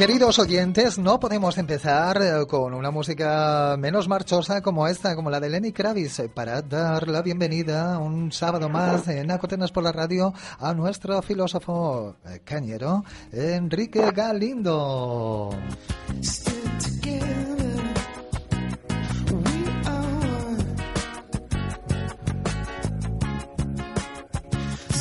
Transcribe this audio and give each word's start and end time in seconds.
Queridos 0.00 0.38
oyentes, 0.38 0.98
no 0.98 1.20
podemos 1.20 1.58
empezar 1.58 2.22
eh, 2.22 2.46
con 2.46 2.72
una 2.72 2.90
música 2.90 3.76
menos 3.78 4.08
marchosa 4.08 4.62
como 4.62 4.88
esta, 4.88 5.14
como 5.14 5.28
la 5.28 5.40
de 5.40 5.50
Lenny 5.50 5.72
Kravitz, 5.72 6.20
eh, 6.20 6.30
para 6.30 6.62
dar 6.62 7.06
la 7.06 7.20
bienvenida 7.20 7.98
un 7.98 8.32
sábado 8.32 8.70
más 8.70 9.06
en 9.08 9.30
Acotenas 9.30 9.72
por 9.72 9.84
la 9.84 9.92
Radio 9.92 10.32
a 10.58 10.72
nuestro 10.72 11.20
filósofo 11.20 12.16
eh, 12.24 12.40
cañero, 12.42 13.04
Enrique 13.30 14.10
Galindo. 14.10 15.50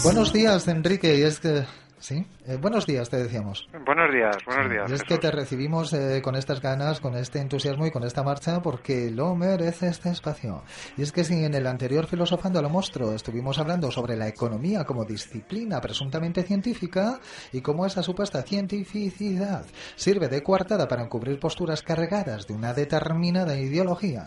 Buenos 0.04 0.34
días, 0.34 0.68
Enrique. 0.68 1.26
Es 1.26 1.40
que 1.40 1.64
Sí, 2.00 2.26
eh, 2.50 2.58
buenos 2.58 2.88
días, 2.88 3.10
te 3.10 3.18
decíamos. 3.18 3.70
Buenos 3.86 4.12
días, 4.12 4.38
buenos 4.44 4.72
días. 4.72 4.90
Y 4.90 4.94
es 4.96 5.04
que 5.04 5.20
te 5.20 5.30
recibimos 5.30 5.94
eh, 5.94 6.20
con 6.24 6.36
estas 6.36 6.62
ganas, 6.62 7.00
con 7.00 7.16
este 7.16 7.40
entusiasmo 7.40 7.86
y 7.86 7.92
con 7.92 8.04
esta 8.04 8.24
marcha 8.24 8.60
porque 8.62 9.12
lo 9.12 9.36
merece 9.36 9.88
este 9.88 10.10
espacio. 10.10 10.64
Y 10.98 11.04
es 11.04 11.12
que 11.12 11.24
si 11.24 11.46
en 11.46 11.54
el 11.54 11.68
anterior 11.68 12.08
Filosofando 12.08 12.60
lo 12.62 12.70
Monstruo 12.70 13.14
estuvimos 13.14 13.60
hablando 13.60 13.92
sobre 13.92 14.18
la 14.18 14.28
economía 14.28 14.84
como 14.84 15.06
disciplina 15.06 15.80
presuntamente 15.80 16.42
científica 16.42 17.20
y 17.52 17.62
cómo 17.62 17.86
esa 17.86 18.02
supuesta 18.02 18.42
cientificidad 18.42 19.66
sirve 19.96 20.28
de 20.28 20.42
coartada 20.42 20.88
para 20.88 21.04
encubrir 21.04 21.40
posturas 21.40 21.84
cargadas 21.84 22.48
de 22.48 22.56
una 22.56 22.74
determinada 22.74 23.56
ideología. 23.60 24.26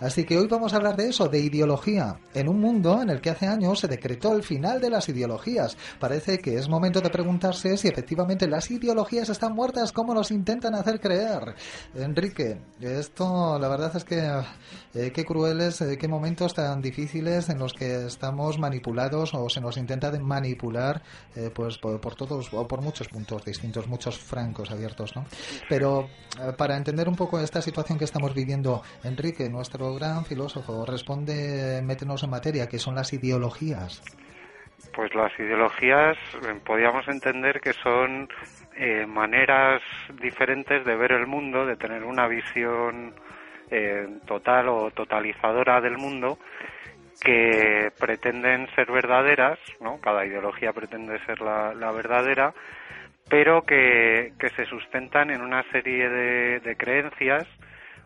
Así 0.00 0.24
que 0.24 0.38
hoy 0.38 0.46
vamos 0.48 0.72
a 0.72 0.76
hablar 0.76 0.96
de 0.96 1.10
eso, 1.10 1.28
de 1.28 1.40
ideología, 1.40 2.16
en 2.32 2.48
un 2.48 2.60
mundo 2.60 3.02
en 3.02 3.10
el 3.10 3.20
que 3.20 3.28
hace 3.28 3.46
años 3.46 3.80
se 3.80 3.88
decretó 3.88 4.34
el 4.34 4.42
final 4.42 4.80
de 4.80 4.88
las 4.88 5.10
ideologías. 5.10 5.76
Parece 6.00 6.38
que 6.38 6.56
es 6.56 6.68
momento 6.68 7.02
de 7.02 7.10
preguntarse 7.10 7.57
si 7.60 7.88
efectivamente 7.88 8.46
las 8.46 8.70
ideologías 8.70 9.28
están 9.28 9.54
muertas 9.54 9.92
como 9.92 10.14
nos 10.14 10.30
intentan 10.30 10.74
hacer 10.74 11.00
creer. 11.00 11.54
Enrique, 11.94 12.60
esto 12.80 13.58
la 13.58 13.68
verdad 13.68 13.94
es 13.96 14.04
que 14.04 14.18
eh, 14.94 15.12
qué 15.12 15.24
crueles, 15.24 15.80
eh, 15.80 15.98
qué 15.98 16.08
momentos 16.08 16.54
tan 16.54 16.80
difíciles 16.80 17.48
en 17.48 17.58
los 17.58 17.72
que 17.72 18.06
estamos 18.06 18.58
manipulados 18.58 19.34
o 19.34 19.48
se 19.48 19.60
nos 19.60 19.76
intenta 19.76 20.10
manipular 20.18 21.02
eh, 21.34 21.50
pues 21.54 21.78
por, 21.78 22.14
todos 22.14 22.52
o 22.52 22.66
por 22.66 22.80
muchos 22.80 23.08
puntos 23.08 23.44
distintos, 23.44 23.86
muchos 23.86 24.18
francos 24.18 24.70
abiertos, 24.70 25.14
¿no? 25.14 25.26
Pero 25.68 26.08
para 26.56 26.76
entender 26.76 27.08
un 27.08 27.16
poco 27.16 27.38
esta 27.40 27.62
situación 27.62 27.98
que 27.98 28.04
estamos 28.04 28.34
viviendo, 28.34 28.82
Enrique, 29.02 29.48
nuestro 29.48 29.94
gran 29.94 30.24
filósofo, 30.24 30.84
responde, 30.84 31.82
métenos 31.82 32.22
en 32.22 32.30
materia, 32.30 32.68
que 32.68 32.78
son 32.78 32.94
las 32.94 33.12
ideologías. 33.12 34.02
Pues 34.98 35.14
las 35.14 35.32
ideologías 35.38 36.16
eh, 36.42 36.58
podríamos 36.66 37.06
entender 37.06 37.60
que 37.60 37.72
son 37.72 38.28
eh, 38.74 39.06
maneras 39.06 39.80
diferentes 40.20 40.84
de 40.84 40.96
ver 40.96 41.12
el 41.12 41.28
mundo, 41.28 41.64
de 41.64 41.76
tener 41.76 42.02
una 42.02 42.26
visión 42.26 43.14
eh, 43.70 44.08
total 44.26 44.68
o 44.68 44.90
totalizadora 44.90 45.80
del 45.80 45.98
mundo 45.98 46.40
que 47.22 47.92
pretenden 47.96 48.66
ser 48.74 48.90
verdaderas, 48.90 49.60
¿no? 49.80 50.00
Cada 50.00 50.26
ideología 50.26 50.72
pretende 50.72 51.24
ser 51.26 51.42
la, 51.42 51.92
verdadera, 51.92 52.52
pero 53.30 53.62
que, 53.62 54.32
se 54.56 54.64
sustentan 54.64 55.30
en 55.30 55.42
una 55.42 55.62
serie 55.70 56.08
de, 56.08 56.58
de 56.58 56.76
creencias 56.76 57.46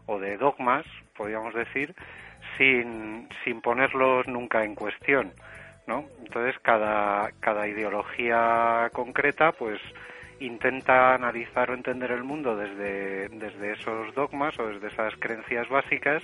o 0.04 0.18
de 0.18 0.36
dogmas, 0.36 0.84
podríamos 1.16 1.54
decir, 1.54 1.94
sin, 2.58 3.30
sin 3.44 3.62
ponerlos 3.62 4.28
nunca 4.28 4.62
en 4.62 4.74
cuestión. 4.74 5.32
¿No? 5.92 6.08
Entonces 6.24 6.56
cada, 6.62 7.30
cada 7.40 7.68
ideología 7.68 8.88
concreta 8.92 9.52
pues 9.52 9.78
intenta 10.40 11.14
analizar 11.14 11.70
o 11.70 11.74
entender 11.74 12.10
el 12.12 12.24
mundo 12.24 12.56
desde, 12.56 13.28
desde 13.28 13.72
esos 13.72 14.14
dogmas 14.14 14.58
o 14.58 14.68
desde 14.68 14.88
esas 14.88 15.14
creencias 15.16 15.68
básicas 15.68 16.22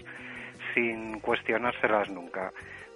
sin 0.75 1.21
cuestionárselas 1.21 2.09
nunca, 2.09 2.51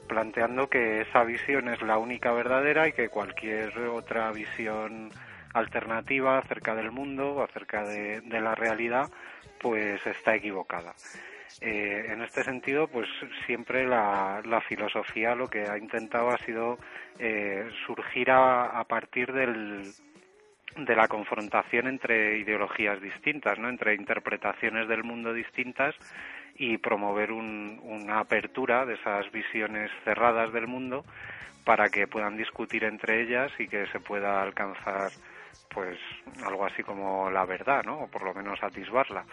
planteando 0.08 0.68
que 0.68 1.02
esa 1.02 1.22
visión 1.24 1.68
es 1.68 1.82
la 1.82 1.98
única 1.98 2.32
verdadera 2.32 2.88
y 2.88 2.92
que 2.92 3.08
cualquier 3.08 3.78
otra 3.78 4.32
visión 4.32 5.10
alternativa 5.52 6.38
acerca 6.38 6.74
del 6.74 6.90
mundo 6.90 7.42
acerca 7.42 7.84
de, 7.84 8.22
de 8.22 8.40
la 8.40 8.54
realidad 8.54 9.10
pues 9.60 10.04
está 10.06 10.34
equivocada. 10.34 10.94
Eh, 11.60 12.06
en 12.08 12.22
este 12.22 12.42
sentido, 12.42 12.88
pues 12.88 13.08
siempre 13.46 13.86
la, 13.86 14.42
filosofía 14.68 15.34
lo 15.34 15.48
que 15.48 15.68
ha 15.68 15.78
intentado 15.78 16.30
ha 16.30 16.38
sido 16.38 16.78
eh, 17.18 17.68
surgir 17.86 18.30
a, 18.30 18.82
partir 18.88 19.32
del, 19.32 19.92
de 20.76 20.96
la 20.96 21.08
confrontación 21.08 21.86
entre 21.86 22.38
ideologías 22.38 23.00
distintas, 23.00 23.58
¿no? 23.58 23.68
entre 23.68 23.94
interpretaciones 23.94 24.88
del 24.88 25.04
mundo 25.04 25.32
distintas 25.32 25.94
y 26.56 26.78
promover 26.78 27.32
una 27.32 28.18
apertura 28.20 28.84
de 28.84 28.94
esas 28.94 29.30
visiones 29.32 29.90
cerradas 30.04 30.52
del 30.52 30.66
mundo 30.66 31.04
para 31.64 31.88
que 31.88 32.06
puedan 32.06 32.36
discutir 32.36 32.84
entre 32.84 33.22
ellas 33.22 33.52
y 33.58 33.68
que 33.68 33.86
se 33.86 34.00
pueda 34.00 34.42
alcanzar 34.42 35.10
pues 35.68 35.98
algo 36.44 36.66
así 36.66 36.82
como 36.82 37.30
la 37.30 37.46
verdad, 37.46 37.84
¿no? 37.84 38.00
o 38.00 38.08
por 38.08 38.22
lo 38.22 38.34
menos 38.34 38.62
atisbarla 38.62 39.24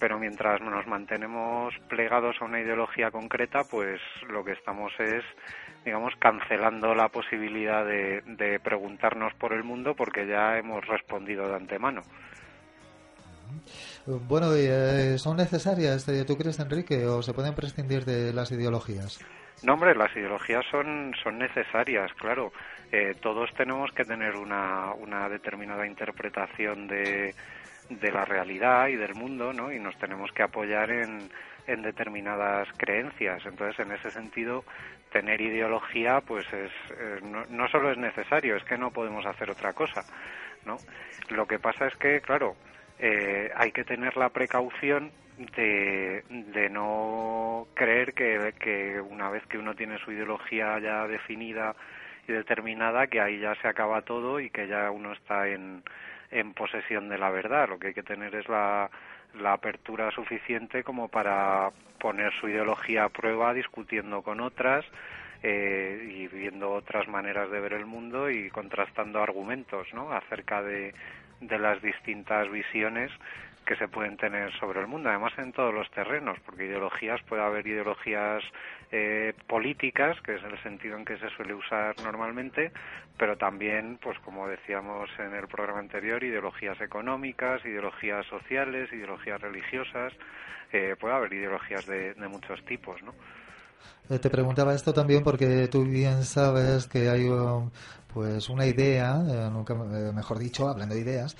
pero 0.00 0.18
mientras 0.18 0.60
nos 0.62 0.86
mantenemos 0.86 1.74
plegados 1.88 2.34
a 2.40 2.46
una 2.46 2.60
ideología 2.60 3.10
concreta, 3.10 3.64
pues 3.70 4.00
lo 4.28 4.42
que 4.42 4.52
estamos 4.52 4.92
es, 4.98 5.22
digamos, 5.84 6.14
cancelando 6.18 6.94
la 6.94 7.08
posibilidad 7.10 7.84
de, 7.84 8.60
preguntarnos 8.64 9.34
por 9.34 9.52
el 9.52 9.62
mundo 9.62 9.94
porque 9.94 10.26
ya 10.26 10.56
hemos 10.58 10.84
respondido 10.86 11.46
de 11.46 11.54
antemano. 11.54 12.02
Bueno, 14.06 14.54
eh, 14.54 15.18
¿son 15.18 15.36
necesarias, 15.36 16.08
eh, 16.08 16.24
tú 16.26 16.36
crees, 16.36 16.58
Enrique, 16.58 17.06
o 17.06 17.20
se 17.22 17.34
pueden 17.34 17.54
prescindir 17.54 18.04
de 18.06 18.32
las 18.32 18.50
ideologías? 18.50 19.20
No, 19.62 19.74
hombre, 19.74 19.94
las 19.94 20.14
ideologías 20.16 20.64
son, 20.70 21.12
son 21.22 21.38
necesarias, 21.38 22.10
claro. 22.14 22.52
Eh, 22.90 23.14
todos 23.20 23.50
tenemos 23.54 23.90
que 23.92 24.04
tener 24.04 24.36
una, 24.36 24.94
una 24.94 25.28
determinada 25.28 25.86
interpretación 25.86 26.88
de, 26.88 27.34
de 27.90 28.12
la 28.12 28.24
realidad 28.24 28.88
y 28.88 28.96
del 28.96 29.14
mundo, 29.14 29.52
¿no? 29.52 29.72
Y 29.72 29.78
nos 29.78 29.98
tenemos 29.98 30.30
que 30.32 30.42
apoyar 30.42 30.90
en, 30.90 31.28
en 31.66 31.82
determinadas 31.82 32.68
creencias. 32.76 33.44
Entonces, 33.44 33.78
en 33.84 33.92
ese 33.92 34.10
sentido, 34.10 34.64
tener 35.12 35.40
ideología, 35.40 36.20
pues 36.20 36.46
es, 36.52 36.72
no, 37.22 37.44
no, 37.50 37.68
solo 37.68 37.90
es 37.90 37.98
necesario, 37.98 38.56
es 38.56 38.64
que 38.64 38.78
no 38.78 38.90
podemos 38.90 39.26
hacer 39.26 39.50
otra 39.50 39.72
cosa, 39.72 40.02
¿no? 40.64 40.76
Lo 41.30 41.46
que 41.46 41.58
pasa 41.58 41.86
es 41.86 41.96
que, 41.96 42.20
claro, 42.20 42.54
eh, 42.98 43.50
hay 43.56 43.72
que 43.72 43.84
tener 43.84 44.16
la 44.16 44.28
precaución 44.28 45.10
de, 45.56 46.22
de 46.28 46.70
no 46.70 47.66
creer 47.74 48.12
que, 48.12 48.54
que 48.58 49.00
una 49.00 49.30
vez 49.30 49.44
que 49.46 49.58
uno 49.58 49.74
tiene 49.74 49.98
su 49.98 50.12
ideología 50.12 50.78
ya 50.78 51.06
definida 51.06 51.74
y 52.28 52.32
determinada, 52.32 53.06
que 53.06 53.20
ahí 53.20 53.40
ya 53.40 53.54
se 53.56 53.68
acaba 53.68 54.02
todo 54.02 54.38
y 54.38 54.50
que 54.50 54.68
ya 54.68 54.90
uno 54.90 55.12
está 55.12 55.48
en 55.48 55.82
en 56.30 56.54
posesión 56.54 57.08
de 57.08 57.18
la 57.18 57.30
verdad. 57.30 57.68
Lo 57.68 57.78
que 57.78 57.88
hay 57.88 57.94
que 57.94 58.02
tener 58.02 58.34
es 58.34 58.48
la, 58.48 58.90
la 59.38 59.52
apertura 59.54 60.10
suficiente 60.10 60.82
como 60.82 61.08
para 61.08 61.70
poner 61.98 62.32
su 62.34 62.48
ideología 62.48 63.04
a 63.04 63.08
prueba 63.08 63.52
discutiendo 63.54 64.22
con 64.22 64.40
otras 64.40 64.84
eh, 65.42 66.08
y 66.10 66.26
viendo 66.28 66.70
otras 66.72 67.08
maneras 67.08 67.50
de 67.50 67.60
ver 67.60 67.72
el 67.74 67.86
mundo 67.86 68.30
y 68.30 68.50
contrastando 68.50 69.22
argumentos 69.22 69.88
¿no? 69.94 70.12
acerca 70.12 70.62
de, 70.62 70.94
de 71.40 71.58
las 71.58 71.80
distintas 71.82 72.50
visiones 72.50 73.10
que 73.66 73.76
se 73.76 73.88
pueden 73.88 74.16
tener 74.16 74.52
sobre 74.58 74.80
el 74.80 74.88
mundo, 74.88 75.10
además 75.10 75.32
en 75.38 75.52
todos 75.52 75.72
los 75.72 75.88
terrenos, 75.92 76.38
porque 76.44 76.66
ideologías 76.66 77.20
puede 77.28 77.42
haber 77.42 77.66
ideologías 77.66 78.42
eh, 78.90 79.32
políticas, 79.46 80.20
que 80.22 80.34
es 80.34 80.42
el 80.42 80.60
sentido 80.62 80.96
en 80.96 81.04
que 81.04 81.16
se 81.18 81.30
suele 81.30 81.54
usar 81.54 81.94
normalmente, 82.02 82.72
pero 83.16 83.36
también, 83.36 83.98
pues 84.02 84.18
como 84.20 84.48
decíamos 84.48 85.08
en 85.18 85.34
el 85.34 85.46
programa 85.46 85.78
anterior, 85.78 86.24
ideologías 86.24 86.80
económicas, 86.80 87.64
ideologías 87.64 88.26
sociales, 88.26 88.92
ideologías 88.92 89.40
religiosas, 89.40 90.12
eh, 90.72 90.96
puede 90.98 91.14
haber 91.14 91.32
ideologías 91.32 91.86
de, 91.86 92.14
de 92.14 92.28
muchos 92.28 92.64
tipos, 92.64 93.00
¿no? 93.02 93.14
Eh, 94.08 94.18
te 94.18 94.28
preguntaba 94.28 94.74
esto 94.74 94.92
también 94.92 95.22
porque 95.22 95.68
tú 95.68 95.84
bien 95.84 96.24
sabes 96.24 96.86
que 96.88 97.08
hay 97.08 97.28
pues 98.12 98.48
una 98.48 98.66
idea, 98.66 99.16
eh, 99.28 99.50
nunca 99.50 99.74
eh, 99.74 100.12
mejor 100.14 100.38
dicho, 100.38 100.68
hablando 100.68 100.94
de 100.94 101.00
ideas, 101.00 101.36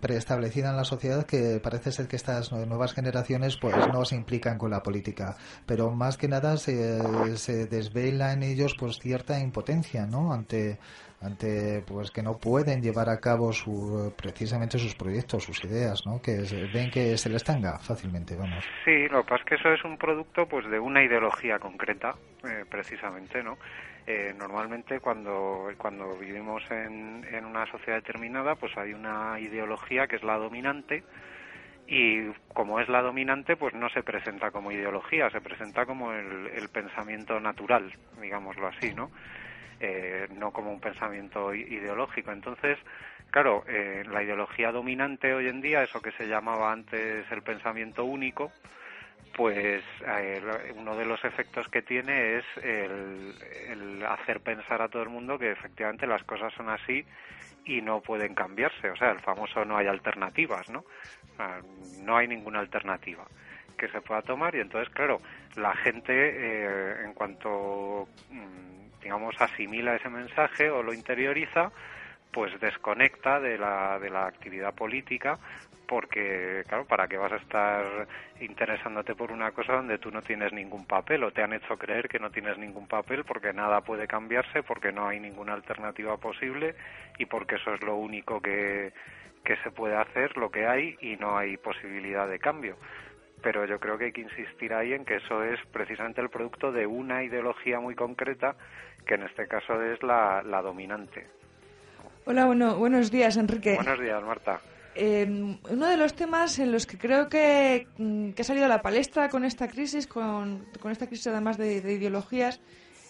preestablecida 0.00 0.70
en 0.70 0.76
la 0.76 0.84
sociedad 0.84 1.26
que 1.26 1.60
parece 1.62 1.92
ser 1.92 2.06
que 2.06 2.16
estas 2.16 2.52
nuevas 2.52 2.94
generaciones 2.94 3.56
pues 3.56 3.74
no 3.92 4.04
se 4.04 4.14
implican 4.14 4.58
con 4.58 4.70
la 4.70 4.82
política, 4.82 5.36
pero 5.66 5.90
más 5.90 6.16
que 6.16 6.28
nada 6.28 6.56
se, 6.56 7.36
se 7.36 7.66
desvela 7.66 8.32
en 8.32 8.42
ellos 8.42 8.74
pues 8.78 8.98
cierta 8.98 9.40
impotencia, 9.40 10.06
¿no? 10.06 10.32
Ante 10.32 10.78
ante 11.24 11.82
pues 11.86 12.10
que 12.10 12.22
no 12.22 12.36
pueden 12.36 12.82
llevar 12.82 13.08
a 13.08 13.18
cabo 13.18 13.52
su, 13.52 14.12
precisamente 14.16 14.78
sus 14.78 14.94
proyectos, 14.94 15.44
sus 15.44 15.64
ideas, 15.64 16.04
¿no? 16.06 16.20
Que 16.20 16.44
ven 16.72 16.90
que 16.90 17.16
se 17.16 17.30
les 17.30 17.42
tanga 17.42 17.78
fácilmente, 17.78 18.36
vamos. 18.36 18.64
Sí, 18.84 19.08
lo 19.08 19.22
que 19.22 19.30
pasa 19.30 19.42
es 19.42 19.48
que 19.48 19.54
eso 19.54 19.72
es 19.72 19.84
un 19.84 19.96
producto 19.96 20.46
pues 20.46 20.68
de 20.70 20.78
una 20.78 21.02
ideología 21.02 21.58
concreta, 21.58 22.14
eh, 22.44 22.64
precisamente, 22.68 23.42
¿no? 23.42 23.56
Eh, 24.06 24.34
normalmente 24.36 25.00
cuando, 25.00 25.70
cuando 25.78 26.16
vivimos 26.18 26.62
en, 26.70 27.26
en 27.30 27.44
una 27.44 27.66
sociedad 27.66 27.96
determinada, 27.96 28.54
pues 28.54 28.76
hay 28.76 28.92
una 28.92 29.40
ideología 29.40 30.06
que 30.06 30.16
es 30.16 30.22
la 30.22 30.36
dominante, 30.36 31.02
y 31.86 32.30
como 32.54 32.80
es 32.80 32.88
la 32.88 33.02
dominante, 33.02 33.56
pues 33.56 33.74
no 33.74 33.90
se 33.90 34.02
presenta 34.02 34.50
como 34.50 34.72
ideología, 34.72 35.28
se 35.30 35.40
presenta 35.40 35.84
como 35.84 36.12
el, 36.12 36.68
pensamiento 36.72 37.38
natural, 37.40 37.92
digámoslo 38.20 38.68
así, 38.68 38.92
¿no? 38.94 39.10
Eh, 39.80 40.28
no 40.34 40.50
como 40.50 40.72
un 40.72 40.80
pensamiento 40.80 41.54
ideológico. 41.54 42.32
Entonces, 42.32 42.78
claro, 43.30 43.64
eh, 43.68 44.02
la 44.10 44.22
ideología 44.22 44.72
dominante 44.72 45.34
hoy 45.34 45.48
en 45.48 45.60
día, 45.60 45.82
eso 45.82 46.00
que 46.00 46.12
se 46.12 46.26
llamaba 46.26 46.72
antes 46.72 47.30
el 47.30 47.42
pensamiento 47.42 48.04
único, 48.04 48.50
pues 49.36 49.82
eh, 50.06 50.72
uno 50.76 50.96
de 50.96 51.04
los 51.04 51.24
efectos 51.24 51.68
que 51.68 51.82
tiene 51.82 52.38
es 52.38 52.44
el, 52.62 53.34
el, 53.68 54.06
hacer 54.06 54.40
pensar 54.40 54.82
a 54.82 54.88
todo 54.88 55.02
el 55.02 55.08
mundo 55.08 55.38
que 55.38 55.50
efectivamente 55.50 56.06
las 56.06 56.22
cosas 56.24 56.52
son 56.54 56.68
así 56.68 57.04
y 57.64 57.80
no 57.80 58.00
pueden 58.00 58.34
cambiarse. 58.34 58.90
O 58.90 58.96
sea, 58.96 59.10
el 59.10 59.20
famoso 59.20 59.64
no 59.64 59.76
hay 59.76 59.86
alternativas, 59.86 60.68
¿no? 60.70 60.84
no 62.02 62.16
hay 62.16 62.28
ninguna 62.28 62.60
alternativa 62.60 63.24
que 63.76 63.88
se 63.88 64.00
pueda 64.00 64.22
tomar 64.22 64.54
y 64.54 64.60
entonces, 64.60 64.92
claro, 64.94 65.20
la 65.56 65.74
gente 65.74 66.12
eh, 66.12 67.04
en 67.04 67.12
cuanto, 67.12 68.08
mm, 68.30 69.00
digamos, 69.02 69.34
asimila 69.40 69.96
ese 69.96 70.08
mensaje 70.08 70.70
o 70.70 70.82
lo 70.82 70.92
interioriza, 70.92 71.72
pues 72.32 72.58
desconecta 72.60 73.40
de 73.40 73.58
la, 73.58 73.98
de 73.98 74.10
la 74.10 74.26
actividad 74.26 74.74
política 74.74 75.38
porque, 75.94 76.64
claro, 76.66 76.86
¿para 76.86 77.06
qué 77.06 77.16
vas 77.16 77.30
a 77.30 77.36
estar 77.36 78.08
interesándote 78.40 79.14
por 79.14 79.30
una 79.30 79.52
cosa 79.52 79.74
donde 79.74 79.98
tú 79.98 80.10
no 80.10 80.22
tienes 80.22 80.52
ningún 80.52 80.86
papel 80.86 81.22
o 81.22 81.30
te 81.30 81.40
han 81.40 81.52
hecho 81.52 81.78
creer 81.78 82.08
que 82.08 82.18
no 82.18 82.32
tienes 82.32 82.58
ningún 82.58 82.88
papel 82.88 83.22
porque 83.22 83.52
nada 83.52 83.80
puede 83.82 84.08
cambiarse, 84.08 84.64
porque 84.64 84.90
no 84.90 85.06
hay 85.06 85.20
ninguna 85.20 85.52
alternativa 85.52 86.16
posible 86.16 86.74
y 87.16 87.26
porque 87.26 87.54
eso 87.54 87.74
es 87.74 87.82
lo 87.84 87.94
único 87.94 88.40
que, 88.40 88.92
que 89.44 89.56
se 89.58 89.70
puede 89.70 89.94
hacer, 89.94 90.36
lo 90.36 90.50
que 90.50 90.66
hay 90.66 90.96
y 91.00 91.14
no 91.14 91.38
hay 91.38 91.58
posibilidad 91.58 92.26
de 92.26 92.40
cambio? 92.40 92.76
Pero 93.40 93.64
yo 93.64 93.78
creo 93.78 93.96
que 93.96 94.06
hay 94.06 94.12
que 94.12 94.22
insistir 94.22 94.74
ahí 94.74 94.94
en 94.94 95.04
que 95.04 95.18
eso 95.18 95.44
es 95.44 95.60
precisamente 95.72 96.20
el 96.20 96.28
producto 96.28 96.72
de 96.72 96.88
una 96.88 97.22
ideología 97.22 97.78
muy 97.78 97.94
concreta, 97.94 98.56
que 99.06 99.14
en 99.14 99.22
este 99.22 99.46
caso 99.46 99.80
es 99.80 100.02
la, 100.02 100.42
la 100.42 100.60
dominante. 100.60 101.28
Hola, 102.24 102.46
bueno, 102.46 102.74
buenos 102.78 103.12
días, 103.12 103.36
Enrique. 103.36 103.76
Buenos 103.76 104.00
días, 104.00 104.20
Marta. 104.24 104.60
Eh, 104.94 105.26
uno 105.70 105.86
de 105.86 105.96
los 105.96 106.14
temas 106.14 106.58
en 106.58 106.70
los 106.70 106.86
que 106.86 106.98
creo 106.98 107.28
que, 107.28 107.88
mm, 107.98 108.30
que, 108.30 108.42
ha 108.42 108.44
salido 108.44 108.66
a 108.66 108.68
la 108.68 108.82
palestra 108.82 109.28
con 109.28 109.44
esta 109.44 109.66
crisis, 109.68 110.06
con, 110.06 110.66
con 110.80 110.92
esta 110.92 111.06
crisis 111.06 111.26
además 111.26 111.58
de, 111.58 111.80
de, 111.80 111.94
ideologías, 111.94 112.60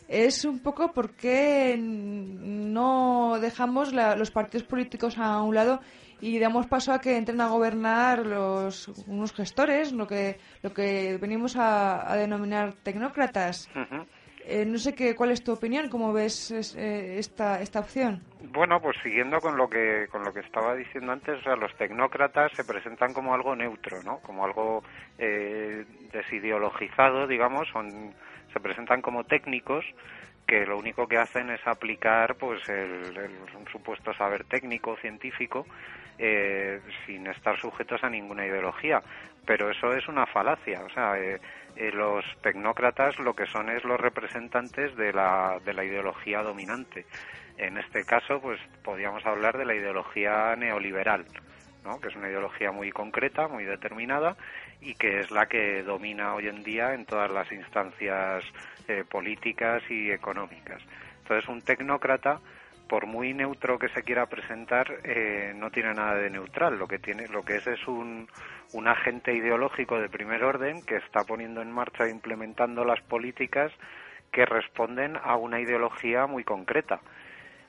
es 0.09 0.45
un 0.45 0.61
poco 0.61 0.93
por 0.93 1.15
qué 1.15 1.77
no 1.79 3.39
dejamos 3.41 3.93
la, 3.93 4.17
los 4.17 4.31
partidos 4.31 4.67
políticos 4.67 5.19
a 5.19 5.43
un 5.43 5.55
lado 5.55 5.81
y 6.21 6.39
damos 6.39 6.67
paso 6.67 6.93
a 6.93 7.01
que 7.01 7.17
entren 7.17 7.41
a 7.41 7.49
gobernar 7.49 8.27
los, 8.27 8.89
unos 9.07 9.33
gestores, 9.33 9.93
lo 9.93 10.07
que, 10.07 10.39
lo 10.63 10.73
que 10.73 11.19
venimos 11.19 11.57
a, 11.57 12.11
a 12.11 12.17
denominar 12.17 12.75
tecnócratas. 12.83 13.69
Eh, 14.47 14.65
no 14.67 14.79
sé 14.79 14.95
qué, 14.95 15.15
cuál 15.15 15.31
es 15.31 15.43
tu 15.43 15.53
opinión, 15.53 15.89
cómo 15.89 16.13
ves 16.13 16.51
eh, 16.77 17.19
esta, 17.19 17.61
esta 17.63 17.81
opción. 17.81 18.23
Bueno, 18.53 18.81
pues 18.81 18.97
siguiendo 19.03 19.41
con 19.41 19.57
lo 19.57 19.69
que 19.69 20.07
con 20.11 20.23
lo 20.23 20.33
que 20.33 20.41
estaba 20.41 20.75
diciendo 20.75 21.13
antes, 21.13 21.39
o 21.41 21.43
sea, 21.43 21.57
los 21.57 21.75
tecnócratas 21.77 22.53
se 22.53 22.65
presentan 22.65 23.15
como 23.15 23.35
algo 23.35 23.57
neutro, 23.57 24.03
¿no? 24.03 24.19
Como 24.19 24.45
algo 24.45 24.85
eh, 25.19 25.85
desideologizado, 26.13 27.27
digamos, 27.27 27.69
son 27.73 28.15
se 28.53 28.61
presentan 28.61 29.03
como 29.03 29.25
técnicos 29.25 29.85
que 30.47 30.67
lo 30.67 30.79
único 30.79 31.09
que 31.09 31.17
hacen 31.17 31.51
es 31.51 31.67
aplicar 31.67 32.37
pues 32.37 32.69
el, 32.69 33.19
un 33.57 33.67
supuesto 33.73 34.13
saber 34.15 34.45
técnico 34.45 34.97
científico 34.97 35.67
eh, 36.19 36.81
sin 37.07 37.27
estar 37.27 37.59
sujetos 37.59 38.05
a 38.05 38.11
ninguna 38.11 38.47
ideología 38.47 39.03
pero 39.47 39.71
eso 39.71 39.93
es 39.93 40.07
una 40.09 40.27
falacia 40.27 40.83
o 40.85 40.91
sea 40.91 41.19
eh, 41.19 41.41
eh, 41.77 41.91
los 41.93 42.25
tecnócratas 42.41 43.19
lo 43.19 43.35
que 43.35 43.47
son 43.47 43.69
es 43.69 43.83
los 43.85 44.01
representantes 44.01 44.97
de 44.97 45.13
la, 45.13 45.59
de 45.65 45.75
la 45.75 45.85
ideología 45.85 46.43
dominante. 46.43 47.05
En 47.57 47.79
este 47.79 48.05
caso, 48.05 48.41
pues 48.41 48.61
podríamos 48.83 49.25
hablar 49.27 49.59
de 49.59 49.65
la 49.65 49.75
ideología 49.75 50.55
neoliberal, 50.57 51.25
¿no? 51.85 52.01
que 52.01 52.09
es 52.09 52.17
una 52.17 52.29
ideología 52.29 52.71
muy 52.71 52.93
concreta, 52.93 53.49
muy 53.49 53.65
determinada 53.65 54.37
y 54.81 54.95
que 54.95 55.21
es 55.21 55.31
la 55.33 55.47
que 55.47 55.83
domina 55.83 56.35
hoy 56.35 56.47
en 56.47 56.63
día 56.63 56.95
en 56.95 57.07
todas 57.07 57.31
las 57.31 57.51
instancias 57.51 58.45
eh, 58.87 59.05
políticas 59.09 59.83
y 59.91 60.11
económicas. 60.11 60.81
Entonces, 61.23 61.49
un 61.49 61.63
tecnócrata 61.63 62.41
por 62.89 63.07
muy 63.07 63.33
neutro 63.35 63.79
que 63.79 63.89
se 63.89 64.03
quiera 64.03 64.27
presentar, 64.27 64.87
eh, 65.05 65.53
no 65.57 65.71
tiene 65.71 65.95
nada 65.95 66.15
de 66.17 66.31
neutral. 66.31 66.79
Lo 66.79 66.87
que 66.87 66.99
tiene, 66.99 67.29
lo 67.29 67.43
que 67.43 67.57
es 67.57 67.67
es 67.67 67.87
un, 67.89 68.29
un 68.73 68.89
agente 68.89 69.33
ideológico 69.33 69.99
de 69.99 70.09
primer 70.09 70.45
orden 70.45 70.85
que 70.85 70.97
está 70.97 71.25
poniendo 71.25 71.63
en 71.63 71.73
marcha 71.73 72.05
e 72.05 72.11
implementando 72.11 72.85
las 72.85 73.01
políticas 73.03 73.73
que 74.33 74.45
responden 74.45 75.17
a 75.23 75.37
una 75.37 75.61
ideología 75.61 76.27
muy 76.27 76.45
concreta. 76.45 77.01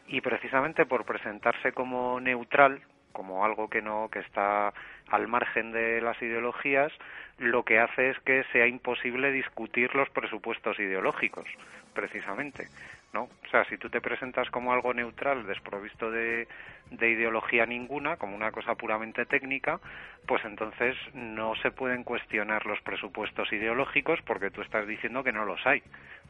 Y 0.08 0.22
precisamente 0.22 0.86
por 0.86 1.06
presentarse 1.06 1.72
como 1.72 2.20
neutral, 2.20 2.82
como 3.12 3.46
algo 3.46 3.70
que 3.70 3.82
no 3.82 4.10
que 4.12 4.20
está 4.20 4.74
al 5.10 5.28
margen 5.28 5.72
de 5.72 6.02
las 6.02 6.22
ideologías, 6.22 6.92
lo 7.38 7.64
que 7.64 7.80
hace 7.80 8.10
es 8.10 8.20
que 8.20 8.44
sea 8.52 8.68
imposible 8.68 9.32
discutir 9.32 9.94
los 9.96 10.10
presupuestos 10.10 10.80
ideológicos, 10.80 11.46
precisamente. 11.94 12.68
¿No? 13.16 13.24
O 13.24 13.50
sea, 13.50 13.64
si 13.70 13.78
tú 13.78 13.90
te 13.90 14.02
presentas 14.02 14.50
como 14.50 14.74
algo 14.74 14.94
neutral, 14.94 15.48
desprovisto 15.48 16.12
de, 16.12 16.50
de, 16.92 17.10
ideología 17.10 17.66
ninguna, 17.66 18.18
como 18.18 18.36
una 18.36 18.52
cosa 18.52 18.76
puramente 18.76 19.26
técnica, 19.26 19.80
pues 20.28 20.44
entonces 20.44 20.98
no 21.14 21.56
se 21.56 21.72
pueden 21.72 22.04
cuestionar 22.04 22.66
los 22.66 22.82
presupuestos 22.82 23.54
ideológicos 23.54 24.20
porque 24.28 24.52
tú 24.52 24.62
estás 24.62 24.86
diciendo 24.86 25.24
que 25.24 25.32
no 25.32 25.46
los 25.46 25.66
hay, 25.66 25.82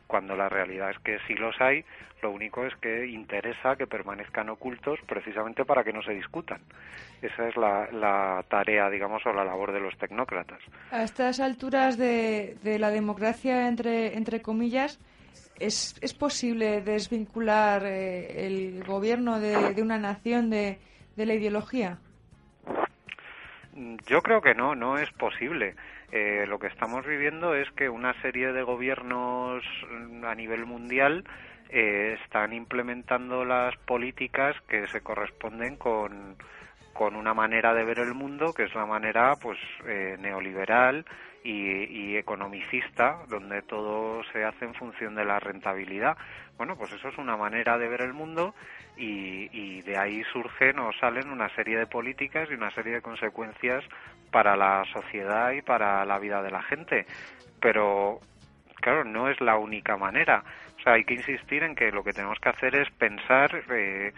cuando 0.05 0.35
la 0.35 0.47
realidad 0.47 0.91
es 0.91 0.99
que 0.99 1.17
sí 1.25 1.33
los 1.33 1.59
hay, 1.59 1.83
lo 2.21 2.29
único 2.29 2.63
es 2.65 2.75
que 2.75 3.07
interesa 3.07 3.75
que 3.75 3.87
permanezcan 3.87 4.49
ocultos 4.49 4.99
precisamente 5.07 5.65
para 5.65 5.83
que 5.83 5.91
no 5.91 6.03
se 6.03 6.13
discutan. 6.13 6.61
Esa 7.19 7.47
es 7.47 7.57
la, 7.57 7.89
la 7.91 8.45
tarea, 8.47 8.91
digamos, 8.91 9.25
o 9.25 9.33
la 9.33 9.43
labor 9.43 9.71
de 9.71 9.79
los 9.79 9.97
tecnócratas. 9.97 10.59
A 10.91 11.01
estas 11.01 11.39
alturas 11.39 11.97
de, 11.97 12.57
de 12.61 12.77
la 12.77 12.91
democracia, 12.91 13.67
entre, 13.67 14.15
entre 14.15 14.43
comillas, 14.43 14.99
¿Es, 15.59 15.95
¿Es, 16.01 16.13
posible 16.13 16.81
desvincular 16.81 17.85
eh, 17.85 18.45
el 18.45 18.83
gobierno 18.83 19.39
de, 19.39 19.73
de 19.73 19.81
una 19.81 19.97
nación 19.97 20.49
de, 20.49 20.79
de, 21.15 21.25
la 21.25 21.33
ideología? 21.33 21.97
Yo 24.05 24.21
creo 24.21 24.41
que 24.41 24.53
no, 24.53 24.75
no 24.75 24.97
es 24.97 25.09
posible. 25.13 25.75
Eh, 26.11 26.45
lo 26.47 26.59
que 26.59 26.67
estamos 26.67 27.05
viviendo 27.05 27.55
es 27.55 27.69
que 27.71 27.89
una 27.89 28.13
serie 28.21 28.53
de 28.53 28.63
gobiernos 28.63 29.63
a 30.23 30.35
nivel 30.35 30.65
mundial 30.65 31.25
eh, 31.69 32.17
están 32.23 32.53
implementando 32.53 33.43
las 33.43 33.75
políticas 33.77 34.55
que 34.67 34.87
se 34.87 35.01
corresponden 35.01 35.77
con, 35.77 36.35
con 36.93 37.15
una 37.15 37.33
manera 37.33 37.73
de 37.73 37.83
ver 37.83 37.99
el 37.99 38.13
mundo 38.13 38.53
que 38.53 38.63
es 38.63 38.75
la 38.75 38.85
manera 38.85 39.35
pues 39.35 39.57
eh, 39.85 40.15
neoliberal 40.19 41.05
y, 41.45 41.85
y, 41.85 42.17
economicista, 42.17 43.19
donde 43.29 43.61
todo 43.61 44.23
se 44.33 44.43
hace 44.43 44.65
en 44.65 44.73
función 44.73 45.13
de 45.13 45.23
la 45.23 45.39
rentabilidad. 45.39 46.17
Bueno, 46.57 46.75
pues 46.75 46.91
eso 46.91 47.09
es 47.09 47.17
una 47.19 47.37
manera 47.37 47.77
de 47.77 47.87
ver 47.87 48.01
el 48.01 48.13
mundo 48.13 48.55
y, 48.97 49.81
de 49.81 49.97
ahí 49.97 50.23
surgen 50.33 50.79
o 50.79 50.91
salen 50.93 51.29
una 51.29 51.49
serie 51.49 51.77
de 51.77 51.85
políticas 51.85 52.49
y 52.49 52.55
una 52.55 52.71
serie 52.71 52.93
de 52.93 53.01
consecuencias 53.01 53.83
para 54.31 54.55
la 54.55 54.83
sociedad 54.91 55.51
y 55.51 55.61
para 55.61 56.03
la 56.05 56.17
vida 56.17 56.41
de 56.41 56.49
la 56.49 56.63
gente. 56.63 57.05
Pero, 57.59 58.19
claro, 58.77 59.03
no 59.03 59.29
es 59.29 59.39
la 59.39 59.57
única 59.57 59.97
manera. 59.97 60.43
O 60.79 60.81
sea, 60.81 60.93
hay 60.93 61.03
que 61.03 61.13
insistir 61.13 61.61
en 61.61 61.75
que 61.75 61.91
lo 61.91 62.03
que 62.03 62.13
tenemos 62.13 62.39
que 62.39 62.49
hacer 62.49 62.75
es 62.75 62.89
pensar 62.91 63.63
eh, 63.69 64.13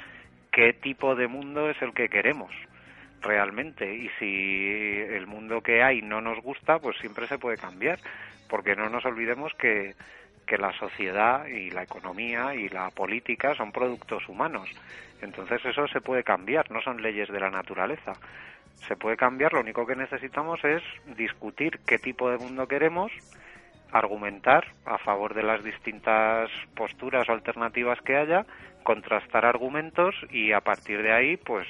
qué 0.51 0.71
tipo 0.73 1.15
de 1.15 1.27
mundo 1.27 1.69
es 1.69 1.81
el 1.81 1.93
que 1.93 2.07
queremos 2.07 2.51
realmente. 3.21 3.93
Y 3.93 4.09
si 4.19 5.01
el 5.13 5.27
mundo 5.27 5.61
que 5.61 5.83
hay 5.83 6.01
no 6.01 6.21
nos 6.21 6.41
gusta 6.41 6.79
pues 6.79 6.97
siempre 6.97 7.27
se 7.27 7.37
puede 7.37 7.57
cambiar. 7.57 7.99
Porque 8.49 8.75
no 8.75 8.89
nos 8.89 9.03
olvidemos 9.05 9.53
que, 9.55 9.93
que 10.45 10.57
la 10.57 10.71
sociedad 10.73 11.45
y 11.47 11.69
la 11.69 11.83
economía 11.83 12.55
y 12.55 12.69
la 12.69 12.89
política 12.91 13.53
son 13.55 13.71
productos 13.71 14.27
humanos. 14.29 14.69
Entonces 15.21 15.63
eso 15.65 15.87
se 15.87 16.01
puede 16.01 16.23
cambiar 16.23 16.71
no 16.71 16.81
son 16.81 17.01
leyes 17.01 17.27
de 17.29 17.39
la 17.39 17.49
naturaleza. 17.49 18.13
Se 18.87 18.95
puede 18.95 19.17
cambiar 19.17 19.53
lo 19.53 19.61
único 19.61 19.85
que 19.85 19.95
necesitamos 19.95 20.63
es 20.63 20.83
discutir 21.17 21.79
qué 21.85 21.97
tipo 21.97 22.29
de 22.29 22.37
mundo 22.37 22.67
queremos 22.67 23.11
argumentar 23.91 24.65
a 24.85 24.97
favor 24.97 25.33
de 25.33 25.43
las 25.43 25.63
distintas 25.63 26.49
posturas 26.75 27.27
o 27.29 27.31
alternativas 27.31 27.99
que 28.01 28.17
haya 28.17 28.45
contrastar 28.87 29.45
argumentos 29.45 30.15
y 30.31 30.53
a 30.53 30.61
partir 30.61 31.03
de 31.03 31.11
ahí, 31.11 31.35
pues 31.35 31.67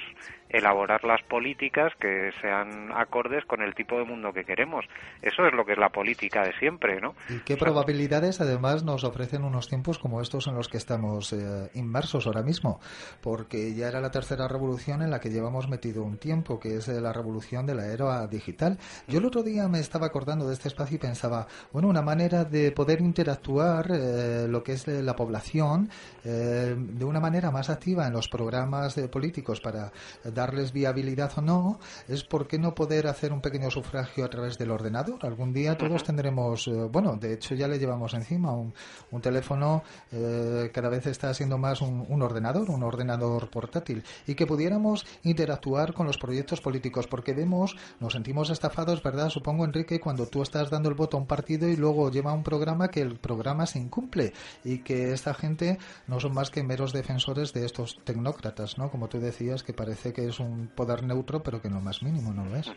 elaborar 0.50 1.04
las 1.04 1.22
políticas 1.22 1.92
que 2.00 2.30
sean 2.40 2.90
acordes 2.94 3.44
con 3.44 3.62
el 3.62 3.74
tipo 3.74 3.98
de 3.98 4.04
mundo 4.04 4.32
que 4.32 4.44
queremos. 4.44 4.84
Eso 5.22 5.46
es 5.46 5.52
lo 5.52 5.64
que 5.64 5.72
es 5.72 5.78
la 5.78 5.90
política 5.90 6.42
de 6.42 6.52
siempre, 6.58 7.00
¿no? 7.00 7.14
¿Y 7.28 7.40
qué 7.40 7.56
probabilidades 7.56 8.40
además 8.40 8.82
nos 8.82 9.04
ofrecen 9.04 9.44
unos 9.44 9.68
tiempos 9.68 9.98
como 9.98 10.20
estos 10.20 10.46
en 10.46 10.54
los 10.54 10.68
que 10.68 10.78
estamos 10.78 11.32
eh, 11.32 11.70
inmersos 11.74 12.26
ahora 12.26 12.42
mismo? 12.42 12.80
Porque 13.20 13.74
ya 13.74 13.88
era 13.88 14.00
la 14.00 14.10
tercera 14.10 14.48
revolución 14.48 15.02
en 15.02 15.10
la 15.10 15.20
que 15.20 15.28
llevamos 15.28 15.68
metido 15.68 16.02
un 16.02 16.18
tiempo, 16.18 16.58
que 16.58 16.76
es 16.76 16.88
eh, 16.88 17.00
la 17.00 17.12
revolución 17.12 17.66
de 17.66 17.74
la 17.74 17.86
era 17.86 18.26
digital. 18.26 18.78
Yo 19.06 19.18
el 19.18 19.26
otro 19.26 19.42
día 19.42 19.68
me 19.68 19.80
estaba 19.80 20.06
acordando 20.06 20.46
de 20.46 20.54
este 20.54 20.68
espacio 20.68 20.96
y 20.96 21.00
pensaba, 21.00 21.46
bueno, 21.72 21.88
una 21.88 22.02
manera 22.02 22.44
de 22.44 22.72
poder 22.72 23.00
interactuar 23.00 23.90
eh, 23.90 24.46
lo 24.48 24.62
que 24.62 24.72
es 24.72 24.86
la 24.88 25.14
población 25.14 25.90
de 26.24 27.04
una 27.08 27.20
manera 27.20 27.50
más 27.50 27.70
activa 27.70 28.06
en 28.06 28.12
los 28.12 28.28
programas 28.28 28.94
políticos 29.10 29.60
para 29.60 29.92
darles 30.24 30.72
viabilidad 30.72 31.32
o 31.36 31.40
no, 31.40 31.80
es 32.06 32.24
por 32.24 32.46
qué 32.46 32.58
no 32.58 32.74
poder 32.74 33.06
hacer 33.06 33.32
un 33.32 33.40
pequeño 33.40 33.70
sufragio 33.70 34.24
a 34.24 34.30
través 34.30 34.58
del 34.58 34.70
ordenador. 34.70 35.24
Algún 35.24 35.52
día 35.52 35.76
todos 35.76 36.04
tendremos, 36.04 36.68
eh, 36.68 36.72
bueno, 36.90 37.16
de 37.16 37.34
hecho 37.34 37.54
ya 37.54 37.68
le 37.68 37.78
llevamos 37.78 38.14
encima 38.14 38.52
un, 38.52 38.74
un 39.10 39.20
teléfono, 39.20 39.82
eh, 40.12 40.70
cada 40.72 40.88
vez 40.88 41.06
está 41.06 41.32
siendo 41.34 41.58
más 41.58 41.80
un, 41.80 42.04
un, 42.08 42.22
ordenador, 42.22 42.70
un 42.70 42.82
ordenador 42.82 43.50
portátil, 43.50 44.04
y 44.26 44.34
que 44.34 44.46
pudiéramos 44.46 45.06
interactuar 45.22 45.94
con 45.94 46.06
los 46.06 46.18
proyectos 46.18 46.60
políticos, 46.60 47.06
porque 47.06 47.32
vemos, 47.32 47.76
nos 48.00 48.12
sentimos 48.12 48.50
estafados, 48.50 49.02
¿verdad? 49.02 49.28
Supongo, 49.30 49.64
Enrique, 49.64 50.00
cuando 50.00 50.26
tú 50.26 50.42
estás 50.42 50.70
dando 50.70 50.88
el 50.88 50.94
voto 50.94 51.16
a 51.16 51.20
un 51.20 51.26
partido 51.26 51.68
y 51.68 51.76
luego 51.76 52.10
lleva 52.10 52.32
un 52.32 52.42
programa 52.42 52.88
que 52.88 53.00
el 53.00 53.18
programa 53.18 53.66
se 53.66 53.78
incumple 53.78 54.32
y 54.64 54.78
que 54.78 55.12
esta 55.12 55.34
gente 55.34 55.78
no 56.06 56.20
son 56.20 56.34
más 56.34 56.50
que 56.50 56.62
meros 56.62 56.87
defensores 56.92 57.52
de 57.52 57.64
estos 57.64 58.02
tecnócratas, 58.04 58.78
¿no? 58.78 58.90
Como 58.90 59.08
tú 59.08 59.18
decías, 59.18 59.62
que 59.62 59.72
parece 59.72 60.12
que 60.12 60.26
es 60.26 60.40
un 60.40 60.68
poder 60.74 61.02
neutro, 61.02 61.42
pero 61.42 61.60
que 61.60 61.68
no 61.68 61.80
más 61.80 62.02
mínimo, 62.02 62.32
¿no 62.32 62.44
lo 62.44 62.56
es? 62.56 62.72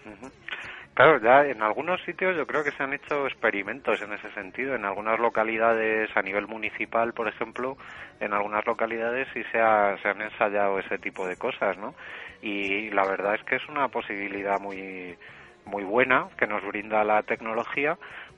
Claro, 0.93 1.21
ya 1.21 1.45
en 1.45 1.61
algunos 1.61 2.01
sitios 2.03 2.35
yo 2.35 2.45
creo 2.45 2.63
que 2.63 2.71
se 2.71 2.83
han 2.83 2.93
hecho 2.93 3.25
experimentos 3.25 4.01
en 4.01 4.11
ese 4.11 4.29
sentido. 4.33 4.75
En 4.75 4.83
algunas 4.83 5.19
localidades 5.19 6.09
a 6.15 6.21
nivel 6.21 6.47
municipal, 6.47 7.13
por 7.13 7.29
ejemplo, 7.29 7.77
en 8.19 8.33
algunas 8.33 8.65
localidades 8.65 9.27
sí 9.33 9.41
se, 9.51 9.59
ha, 9.59 9.97
se 10.01 10.09
han 10.09 10.21
ensayado 10.21 10.79
ese 10.79 10.97
tipo 10.97 11.25
de 11.25 11.37
cosas, 11.37 11.77
¿no? 11.77 11.95
Y 12.41 12.89
la 12.89 13.05
verdad 13.05 13.35
es 13.35 13.43
que 13.45 13.55
es 13.55 13.67
una 13.69 13.87
posibilidad 13.87 14.59
muy 14.59 15.17
muy 15.63 15.83
buena 15.83 16.27
que 16.37 16.47
nos 16.47 16.63
brinda 16.65 17.03
la 17.03 17.21
tecnología, 17.21 17.97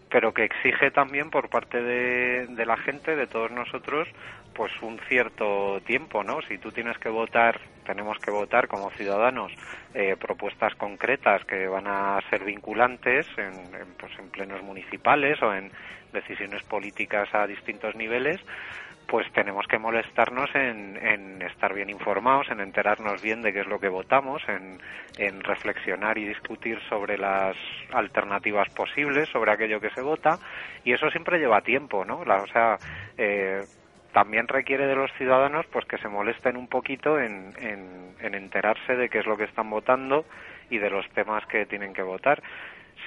pero 0.09 0.33
que 0.33 0.43
exige 0.43 0.91
también 0.91 1.29
por 1.29 1.49
parte 1.49 1.81
de 1.81 2.65
la 2.65 2.77
gente, 2.77 3.15
de 3.15 3.27
todos 3.27 3.49
nosotros, 3.49 4.07
pues 4.53 4.71
un 4.81 4.99
cierto 5.07 5.81
tiempo, 5.85 6.23
¿no? 6.23 6.41
Si 6.47 6.57
tú 6.57 6.71
tienes 6.71 6.97
que 6.97 7.09
votar, 7.09 7.59
tenemos 7.85 8.17
que 8.19 8.31
votar 8.31 8.67
como 8.67 8.91
ciudadanos 8.91 9.51
eh, 9.93 10.15
propuestas 10.19 10.75
concretas 10.75 11.43
que 11.45 11.67
van 11.67 11.87
a 11.87 12.19
ser 12.29 12.43
vinculantes 12.43 13.27
en, 13.37 13.53
pues 13.97 14.11
en 14.19 14.29
plenos 14.29 14.61
municipales 14.63 15.41
o 15.41 15.53
en 15.53 15.71
decisiones 16.11 16.63
políticas 16.63 17.33
a 17.33 17.47
distintos 17.47 17.95
niveles, 17.95 18.39
pues 19.07 19.31
tenemos 19.33 19.67
que 19.67 19.77
molestarnos 19.77 20.49
en, 20.55 20.97
en, 20.97 21.41
estar 21.41 21.73
bien 21.73 21.89
informados, 21.89 22.49
en 22.49 22.61
enterarnos 22.61 23.21
bien 23.21 23.41
de 23.41 23.51
qué 23.51 23.59
es 23.61 23.67
lo 23.67 23.79
que 23.79 23.89
votamos, 23.89 24.41
en, 24.47 24.79
en, 25.17 25.43
reflexionar 25.43 26.17
y 26.17 26.25
discutir 26.25 26.79
sobre 26.89 27.17
las 27.17 27.55
alternativas 27.91 28.69
posibles, 28.69 29.29
sobre 29.29 29.51
aquello 29.51 29.79
que 29.79 29.89
se 29.91 30.01
vota, 30.01 30.39
y 30.83 30.93
eso 30.93 31.09
siempre 31.09 31.39
lleva 31.39 31.61
tiempo, 31.61 32.05
¿no? 32.05 32.23
La, 32.23 32.37
o 32.41 32.47
sea, 32.47 32.77
eh, 33.17 33.61
también 34.13 34.47
requiere 34.47 34.87
de 34.87 34.95
los 34.95 35.11
ciudadanos 35.13 35.65
pues 35.71 35.85
que 35.85 35.97
se 35.97 36.07
molesten 36.07 36.55
un 36.55 36.67
poquito 36.67 37.19
en, 37.19 37.51
en, 37.59 38.35
enterarse 38.35 38.95
de 38.95 39.09
qué 39.09 39.19
es 39.19 39.25
lo 39.25 39.35
que 39.35 39.43
están 39.43 39.69
votando 39.69 40.25
y 40.69 40.77
de 40.77 40.89
los 40.89 41.07
temas 41.09 41.45
que 41.47 41.65
tienen 41.65 41.93
que 41.93 42.03
votar. 42.03 42.41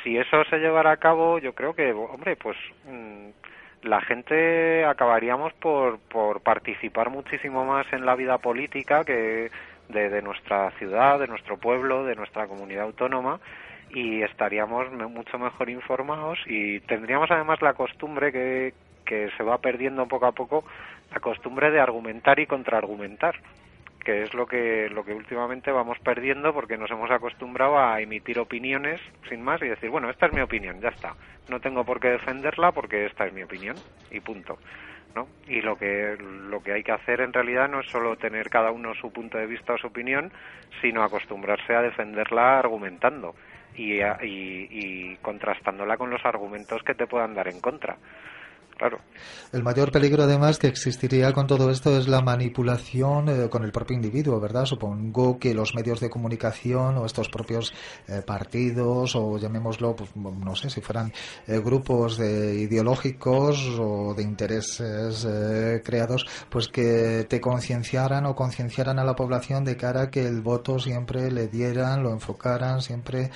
Si 0.03 0.17
eso 0.19 0.45
se 0.45 0.59
llevara 0.59 0.91
a 0.91 0.97
cabo, 0.99 1.39
yo 1.39 1.55
creo 1.55 1.75
que, 1.75 1.93
hombre, 1.93 2.37
pues 2.37 2.57
mm, 2.85 3.29
la 3.83 4.01
gente 4.03 4.85
acabaríamos 4.85 5.53
por, 5.55 5.99
por 6.01 6.43
participar 6.43 7.09
muchísimo 7.09 7.65
más 7.65 7.87
en 7.93 8.05
la 8.05 8.15
vida 8.15 8.39
política 8.39 9.05
que 9.05 9.51
de, 9.89 10.11
de 10.11 10.23
nuestra 10.23 10.71
ciudad, 10.73 11.19
de 11.19 11.29
nuestro 11.29 11.57
pueblo, 11.57 12.05
de 12.05 12.17
nuestra 12.17 12.47
comunidad 12.47 12.85
autónoma 12.85 13.41
y 13.91 14.23
estaríamos 14.23 14.91
mucho 14.93 15.39
mejor 15.39 15.71
informados 15.71 16.39
y 16.47 16.81
tendríamos 16.81 17.31
además 17.31 17.63
la 17.63 17.75
costumbre 17.75 18.33
que, 18.33 18.75
que 19.07 19.31
se 19.37 19.43
va 19.43 19.59
perdiendo 19.59 20.07
poco 20.07 20.27
a 20.27 20.33
poco 20.33 20.65
la 21.11 21.21
costumbre 21.21 21.71
de 21.71 21.81
argumentar 21.81 22.39
y 22.39 22.47
contraargumentar 22.47 23.37
que 24.07 24.23
es 24.23 24.35
lo 24.35 24.47
que 24.47 24.89
lo 24.89 25.05
que 25.05 25.13
últimamente 25.13 25.73
vamos 25.73 25.99
perdiendo 25.99 26.55
porque 26.55 26.79
nos 26.79 26.89
hemos 26.93 27.11
acostumbrado 27.11 27.77
a 27.77 28.01
emitir 28.01 28.39
opiniones 28.39 29.01
sin 29.29 29.43
más 29.43 29.61
y 29.63 29.67
decir 29.67 29.91
bueno 29.91 30.09
esta 30.11 30.27
es 30.27 30.33
mi 30.33 30.41
opinión 30.41 30.81
ya 30.81 30.91
está 30.91 31.17
no 31.49 31.59
tengo 31.59 31.85
por 31.85 31.99
qué 31.99 32.11
defenderla 32.11 32.71
porque 32.71 33.07
esta 33.07 33.27
es 33.27 33.33
mi 33.33 33.43
opinión 33.43 33.75
y 34.13 34.21
punto 34.21 34.59
¿no? 35.17 35.27
y 35.49 35.61
lo 35.61 35.77
que 35.77 36.17
lo 36.21 36.63
que 36.63 36.75
hay 36.75 36.85
que 36.85 36.93
hacer 36.93 37.21
en 37.21 37.33
realidad 37.33 37.69
no 37.69 37.81
es 37.81 37.87
solo 37.87 38.17
tener 38.17 38.49
cada 38.49 38.71
uno 38.71 38.95
su 38.95 39.13
punto 39.13 39.39
de 39.39 39.47
vista 39.47 39.73
o 39.73 39.79
su 39.79 39.89
opinión 39.89 40.31
sino 40.81 41.03
acostumbrarse 41.03 41.75
a 41.75 41.83
defenderla 41.83 42.61
argumentando 42.61 43.35
y, 43.75 43.95
y, 43.95 44.69
y 44.71 45.17
contrastándola 45.17 45.97
con 45.97 46.11
los 46.11 46.25
argumentos 46.25 46.81
que 46.85 46.95
te 46.95 47.09
puedan 47.09 47.35
dar 47.35 47.49
en 47.49 47.61
contra 47.61 47.97
El 49.53 49.63
mayor 49.63 49.91
peligro, 49.91 50.25
además, 50.25 50.59
que 50.59 50.67
existiría 50.67 51.33
con 51.33 51.47
todo 51.47 51.71
esto 51.71 51.97
es 51.97 52.09
la 52.09 52.21
manipulación 52.21 53.29
eh, 53.29 53.49
con 53.49 53.65
el 53.65 53.73
propio 53.73 53.97
individuo, 53.97 54.39
¿verdad? 54.39 54.67
Supongo 54.67 55.39
que 55.39 55.55
los 55.55 55.75
medios 55.75 56.01
de 56.01 56.11
comunicación 56.11 56.99
o 56.99 57.07
estos 57.07 57.29
propios 57.31 57.73
eh, 58.07 58.23
partidos, 58.27 59.17
o 59.17 59.39
llamémoslo, 59.39 59.97
pues, 59.97 60.15
no 60.15 60.55
sé, 60.57 60.69
si 60.69 60.81
fueran 60.83 61.13
eh, 61.47 61.59
grupos 61.65 62.19
de 62.19 62.55
ideológicos 62.57 63.79
o 63.79 64.15
de 64.15 64.23
intereses 64.23 65.27
creados, 65.85 66.27
pues 66.51 66.69
que 66.69 67.27
te 67.29 67.41
concienciaran 67.41 68.27
o 68.27 68.35
concienciaran 68.35 68.99
a 68.99 69.05
la 69.05 69.15
población 69.15 69.65
de 69.65 69.77
cara 69.77 70.03
a 70.03 70.11
que 70.11 70.27
el 70.27 70.43
voto 70.43 70.79
siempre 70.79 71.31
le 71.31 71.49
dieran, 71.49 72.03
lo 72.03 72.11
enfocaran, 72.11 72.83
siempre 72.83 73.31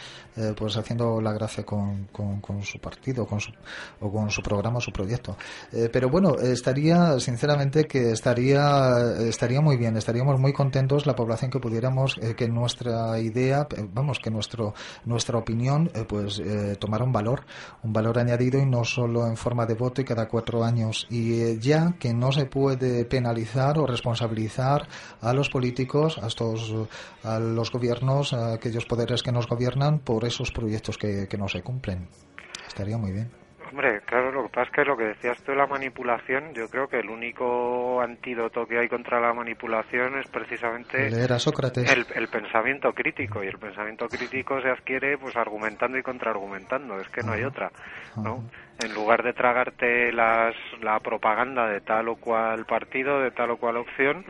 pues 0.56 0.76
haciendo 0.76 1.20
la 1.20 1.32
gracia 1.32 1.64
con, 1.64 2.06
con, 2.12 2.40
con 2.40 2.62
su 2.62 2.78
partido 2.78 3.26
con 3.26 3.40
su, 3.40 3.52
o 4.00 4.10
con 4.10 4.30
su 4.30 4.42
programa 4.42 4.78
o 4.78 4.80
su 4.80 4.92
proyecto. 4.92 5.29
Eh, 5.72 5.88
pero 5.92 6.08
bueno, 6.08 6.36
estaría, 6.36 7.18
sinceramente, 7.18 7.86
que 7.86 8.12
estaría, 8.12 8.98
estaría 9.20 9.60
muy 9.60 9.76
bien, 9.76 9.96
estaríamos 9.96 10.38
muy 10.40 10.52
contentos 10.52 11.06
la 11.06 11.14
población 11.14 11.50
que 11.50 11.58
pudiéramos, 11.58 12.18
eh, 12.22 12.34
que 12.34 12.48
nuestra 12.48 13.18
idea, 13.18 13.66
eh, 13.76 13.86
vamos, 13.92 14.18
que 14.18 14.30
nuestro, 14.30 14.74
nuestra 15.04 15.38
opinión, 15.38 15.90
pues 16.08 16.42
tomara 16.78 17.04
un 17.04 17.12
valor, 17.12 17.42
un 17.82 17.92
valor 17.92 18.18
añadido 18.18 18.60
y 18.60 18.66
no 18.66 18.84
solo 18.84 19.26
en 19.26 19.36
forma 19.36 19.66
de 19.66 19.74
voto 19.74 20.00
y 20.00 20.04
cada 20.04 20.28
cuatro 20.28 20.64
años. 20.64 21.06
Y 21.10 21.58
ya 21.58 21.94
que 21.98 22.12
no 22.14 22.32
se 22.32 22.46
puede 22.46 23.04
penalizar 23.04 23.78
o 23.78 23.86
responsabilizar 23.86 24.88
a 25.20 25.32
los 25.32 25.48
políticos, 25.48 26.18
a 26.22 26.26
estos, 26.26 26.74
a 27.22 27.38
los 27.38 27.70
gobiernos, 27.70 28.32
a 28.32 28.54
aquellos 28.54 28.86
poderes 28.86 29.22
que 29.22 29.32
nos 29.32 29.46
gobiernan 29.46 29.98
por 30.00 30.24
esos 30.24 30.50
proyectos 30.50 30.98
que, 30.98 31.28
que 31.28 31.38
no 31.38 31.48
se 31.48 31.62
cumplen. 31.62 32.08
Estaría 32.66 32.96
muy 32.96 33.12
bien. 33.12 33.30
Hombre, 33.70 34.00
claro, 34.04 34.19
pasa 34.50 34.62
es 34.62 34.70
que 34.70 34.84
lo 34.84 34.96
que 34.96 35.04
decías 35.04 35.38
tú 35.42 35.52
de 35.52 35.58
la 35.58 35.66
manipulación, 35.66 36.52
yo 36.54 36.68
creo 36.68 36.88
que 36.88 36.98
el 36.98 37.08
único 37.08 38.00
antídoto 38.00 38.66
que 38.66 38.78
hay 38.78 38.88
contra 38.88 39.20
la 39.20 39.32
manipulación 39.32 40.18
es 40.18 40.26
precisamente 40.28 41.08
el, 41.08 42.06
el, 42.14 42.28
pensamiento 42.28 42.92
crítico 42.92 43.42
y 43.42 43.48
el 43.48 43.58
pensamiento 43.58 44.08
crítico 44.08 44.60
se 44.60 44.68
adquiere 44.68 45.18
pues 45.18 45.36
argumentando 45.36 45.98
y 45.98 46.02
contraargumentando, 46.02 46.98
es 47.00 47.08
que 47.08 47.22
no 47.22 47.32
hay 47.32 47.44
otra, 47.44 47.70
¿no? 48.16 48.44
En 48.82 48.94
lugar 48.94 49.22
de 49.22 49.32
tragarte 49.32 50.12
las, 50.12 50.54
la 50.80 51.00
propaganda 51.00 51.68
de 51.68 51.80
tal 51.80 52.08
o 52.08 52.16
cual 52.16 52.64
partido, 52.66 53.20
de 53.20 53.30
tal 53.30 53.50
o 53.50 53.56
cual 53.56 53.76
opción, 53.76 54.24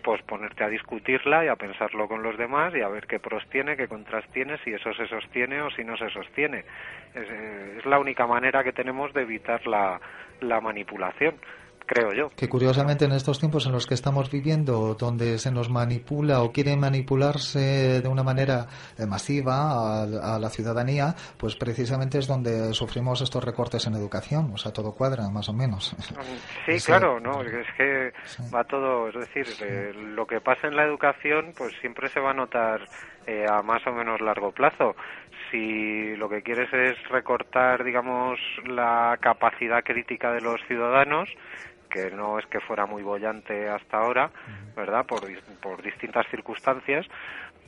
pues 0.00 0.22
ponerte 0.22 0.64
a 0.64 0.68
discutirla 0.68 1.44
y 1.44 1.48
a 1.48 1.56
pensarlo 1.56 2.08
con 2.08 2.22
los 2.22 2.36
demás 2.36 2.74
y 2.74 2.80
a 2.80 2.88
ver 2.88 3.06
qué 3.06 3.18
pros 3.18 3.46
tiene, 3.50 3.76
qué 3.76 3.88
contras 3.88 4.24
tiene, 4.32 4.58
si 4.58 4.72
eso 4.72 4.92
se 4.94 5.06
sostiene 5.06 5.62
o 5.62 5.70
si 5.70 5.84
no 5.84 5.96
se 5.96 6.10
sostiene. 6.10 6.64
Es, 7.14 7.28
eh, 7.30 7.76
es 7.78 7.86
la 7.86 7.98
única 7.98 8.26
manera 8.26 8.64
que 8.64 8.72
tenemos 8.72 9.12
de 9.12 9.22
evitar 9.22 9.66
la, 9.66 10.00
la 10.40 10.60
manipulación 10.60 11.36
creo 11.90 12.12
yo. 12.12 12.30
Que 12.36 12.48
curiosamente 12.48 13.04
en 13.04 13.12
estos 13.12 13.40
tiempos 13.40 13.66
en 13.66 13.72
los 13.72 13.86
que 13.86 13.94
estamos 13.94 14.30
viviendo, 14.30 14.94
donde 14.94 15.38
se 15.38 15.50
nos 15.50 15.68
manipula 15.68 16.42
o 16.42 16.52
quiere 16.52 16.76
manipularse 16.76 18.00
de 18.00 18.08
una 18.08 18.22
manera 18.22 18.66
masiva 19.08 20.02
a, 20.02 20.38
la 20.38 20.50
ciudadanía, 20.50 21.14
pues 21.36 21.56
precisamente 21.56 22.18
es 22.18 22.28
donde 22.28 22.72
sufrimos 22.74 23.20
estos 23.22 23.42
recortes 23.42 23.86
en 23.88 23.94
educación. 23.94 24.52
O 24.54 24.56
sea, 24.56 24.72
todo 24.72 24.92
cuadra, 24.92 25.28
más 25.30 25.48
o 25.48 25.52
menos. 25.52 25.96
Sí, 26.64 26.78
claro, 26.86 27.18
¿no? 27.18 27.42
Es 27.42 27.66
que 27.76 28.12
va 28.54 28.62
todo, 28.62 29.08
es 29.08 29.14
decir, 29.14 29.46
eh, 29.60 29.92
lo 30.14 30.26
que 30.26 30.40
pasa 30.40 30.68
en 30.68 30.76
la 30.76 30.84
educación, 30.84 31.52
pues 31.58 31.74
siempre 31.80 32.08
se 32.08 32.20
va 32.20 32.30
a 32.30 32.34
notar 32.34 32.82
eh, 33.26 33.46
a 33.50 33.62
más 33.62 33.84
o 33.86 33.92
menos 33.92 34.20
largo 34.20 34.52
plazo 34.52 34.94
si 35.50 36.16
lo 36.16 36.28
que 36.28 36.42
quieres 36.42 36.72
es 36.72 36.96
recortar, 37.08 37.84
digamos, 37.84 38.38
la 38.66 39.18
capacidad 39.20 39.82
crítica 39.82 40.32
de 40.32 40.40
los 40.40 40.60
ciudadanos, 40.66 41.28
que 41.90 42.10
no 42.10 42.38
es 42.38 42.46
que 42.46 42.60
fuera 42.60 42.86
muy 42.86 43.02
bollante 43.02 43.68
hasta 43.68 43.98
ahora, 43.98 44.30
¿verdad? 44.74 45.04
Por, 45.06 45.20
por 45.60 45.82
distintas 45.82 46.26
circunstancias, 46.30 47.06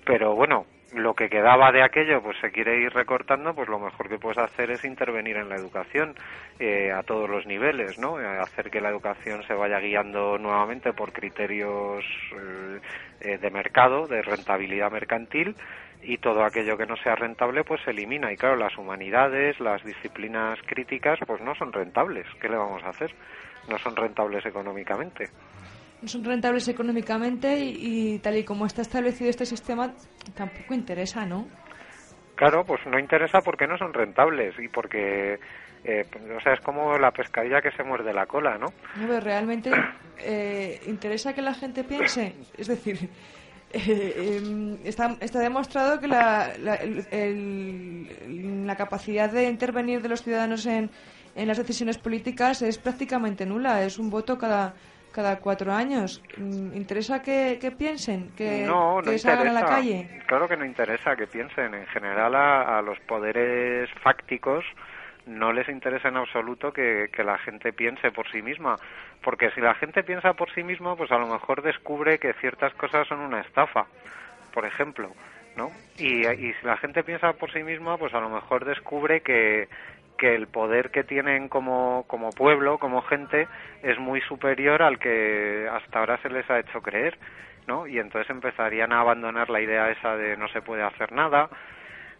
pero 0.05 0.35
bueno, 0.35 0.67
lo 0.95 1.15
que 1.15 1.29
quedaba 1.29 1.73
de 1.73 1.83
aquello 1.83 2.23
pues 2.23 2.37
se 2.41 2.51
quiere 2.51 2.81
ir 2.81 2.93
recortando, 2.93 3.55
pues 3.55 3.69
lo 3.69 3.79
mejor 3.79 4.09
que 4.09 4.19
puedes 4.19 4.39
hacer 4.39 4.71
es 4.71 4.85
intervenir 4.85 5.37
en 5.37 5.49
la 5.49 5.57
educación 5.57 6.15
eh, 6.59 6.93
a 6.93 7.03
todos 7.03 7.29
los 7.29 7.47
niveles, 7.47 7.99
¿no? 7.99 8.21
Eh, 8.21 8.27
hacer 8.27 8.71
que 8.71 8.81
la 8.81 8.91
educación 8.91 9.43
se 9.45 9.55
vaya 9.55 9.79
guiando 9.79 10.39
nuevamente 10.39 10.93
por 10.93 11.13
criterios 11.13 12.05
eh, 13.21 13.39
de 13.39 13.51
mercado, 13.51 14.07
de 14.07 14.23
rentabilidad 14.23 14.91
mercantil 14.91 15.57
y 16.03 16.19
todo 16.19 16.45
aquello 16.45 16.77
que 16.77 16.87
no 16.87 16.97
sea 16.97 17.15
rentable 17.15 17.63
pues 17.63 17.81
se 17.83 17.93
elimina 17.93 18.33
y 18.33 18.37
claro 18.37 18.57
las 18.57 18.77
humanidades 18.77 19.61
las 19.61 19.85
disciplinas 19.85 20.59
críticas 20.67 21.21
pues 21.25 21.41
no 21.41 21.55
son 21.55 21.73
rentables 21.73 22.27
qué 22.41 22.49
le 22.49 22.57
vamos 22.57 22.83
a 22.83 22.89
hacer 22.89 23.15
no 23.69 23.79
son 23.79 23.97
rentables 23.97 24.45
económicamente 24.47 25.31
no 26.03 26.09
son 26.09 26.25
rentables 26.25 26.67
económicamente 26.69 27.59
y, 27.61 28.19
tal 28.19 28.37
y 28.37 28.45
como 28.45 28.67
está 28.67 28.83
establecido 28.83 29.31
este 29.31 29.47
sistema 29.47 29.95
tampoco 30.35 30.75
interesa, 30.75 31.25
¿no? 31.25 31.47
Claro, 32.35 32.65
pues 32.65 32.81
no 32.87 32.99
interesa 32.99 33.39
porque 33.41 33.69
no 33.69 33.79
son 33.79 33.95
rentables 33.95 34.55
y 34.59 34.67
porque, 34.69 35.39
eh, 35.85 36.05
o 36.37 36.41
sea, 36.41 36.55
es 36.55 36.61
como 36.61 36.99
la 36.99 37.13
pescadilla 37.13 37.61
que 37.61 37.71
se 37.71 37.85
muerde 37.85 38.13
la 38.13 38.27
cola, 38.27 38.59
¿no? 38.59 38.67
No, 38.97 39.21
realmente 39.21 39.71
eh, 40.19 40.81
interesa 40.89 41.35
que 41.35 41.43
la 41.43 41.55
gente 41.55 41.85
piense, 41.85 42.35
es 42.59 42.67
decir, 42.67 43.09
eh, 43.73 44.39
em, 44.39 44.79
está, 44.85 45.17
está, 45.21 45.39
demostrado 45.39 46.01
que 46.01 46.09
la, 46.09 46.53
la, 46.59 46.81
la 48.27 48.77
capacidad 48.77 49.31
de 49.31 49.45
intervenir 49.45 50.03
de 50.03 50.09
los 50.09 50.23
ciudadanos 50.23 50.67
en, 50.67 50.91
en 51.35 51.49
las 51.49 51.59
decisiones 51.59 51.99
políticas 51.99 52.63
es 52.63 52.79
prácticamente 52.79 53.47
nula, 53.47 53.85
es 53.85 53.99
un 53.99 54.11
voto 54.11 54.39
cada 54.39 54.75
cada 55.13 55.39
cuatro 55.39 55.73
años. 55.73 56.23
Mm, 56.37 56.75
¿Interesa 56.75 57.23
que, 57.23 57.59
piensen? 57.79 58.31
¿Que, 58.37 58.67
salgan 59.19 59.49
a 59.49 59.53
la 59.53 59.65
calle? 59.65 60.23
Claro 60.27 60.49
que 60.49 60.57
no 60.57 60.65
interesa 60.65 61.15
que 61.15 61.27
piensen. 61.27 61.75
En 61.75 61.87
general 61.87 62.35
a, 62.35 62.83
los 62.83 62.99
poderes 63.01 63.89
fácticos 64.03 64.65
no 65.27 65.53
les 65.53 65.69
interesa 65.69 66.09
en 66.09 66.17
absoluto 66.17 66.73
que, 66.73 67.09
la 67.25 67.39
gente 67.39 67.73
piense 67.73 68.11
por 68.11 68.29
sí 68.33 68.43
misma. 68.43 68.77
Porque 69.23 69.51
si 69.53 69.61
la 69.61 69.75
gente 69.75 70.03
piensa 70.03 70.33
por 70.33 70.53
sí 70.53 70.65
misma, 70.65 70.97
pues 70.97 71.13
a 71.13 71.19
lo 71.19 71.29
mejor 71.29 71.63
descubre 71.63 72.19
que 72.19 72.33
ciertas 72.35 72.75
cosas 72.75 73.07
son 73.07 73.21
una 73.21 73.41
estafa, 73.43 73.87
por 74.53 74.67
ejemplo. 74.67 75.13
¿no? 75.55 75.71
Y, 75.99 76.27
y 76.27 76.55
si 76.55 76.67
la 76.67 76.79
gente 76.79 77.05
piensa 77.05 77.35
por 77.35 77.53
sí 77.53 77.63
misma, 77.63 77.99
pues 77.99 78.15
a 78.15 78.21
lo 78.21 78.31
mejor 78.31 78.65
descubre 78.65 79.21
que, 79.21 79.69
que 80.23 80.37
el 80.37 80.47
poder 80.47 80.93
que 80.93 81.03
tienen 81.03 81.49
como, 81.49 82.05
como 82.07 82.31
pueblo, 82.31 82.79
como 82.79 83.03
gente, 83.03 83.49
es 83.83 83.99
muy 83.99 84.21
superior 84.21 84.81
al 84.81 85.01
que 85.01 85.69
hasta 85.69 85.99
ahora 85.99 86.17
se 86.19 86.31
les 86.31 86.49
ha 86.49 86.61
hecho 86.61 86.81
creer, 86.81 87.19
¿no? 87.67 87.89
Y 87.89 87.99
entonces 87.99 88.31
empezarían 88.31 88.93
a 88.93 89.01
abandonar 89.01 89.51
la 89.51 89.61
idea 89.61 89.91
esa 89.91 90.17
de 90.17 90.37
no 90.37 90.47
se 90.47 90.63
puede 90.63 90.85
hacer 90.85 91.11
nada, 91.11 91.49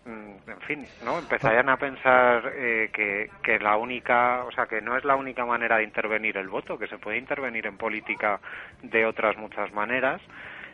mm, 0.05 0.51
en 0.51 0.61
fin, 0.67 0.87
¿no? 1.05 1.21
Empezarían 1.21 1.69
a 1.69 1.77
pensar 1.77 2.53
eh, 2.57 2.91
que, 2.93 3.31
que 3.41 3.61
la 3.61 3.77
única, 3.77 4.43
o 4.47 4.51
sea, 4.51 4.67
que 4.67 4.81
no 4.81 4.97
es 4.97 5.05
la 5.05 5.15
única 5.15 5.47
manera 5.47 5.77
de 5.77 5.85
intervenir 5.85 6.37
el 6.39 6.49
voto, 6.49 6.77
que 6.77 6.89
se 6.89 6.99
puede 6.99 7.19
intervenir 7.19 7.67
en 7.67 7.77
política 7.77 8.41
de 8.83 9.07
otras 9.07 9.37
muchas 9.37 9.73
maneras 9.73 10.21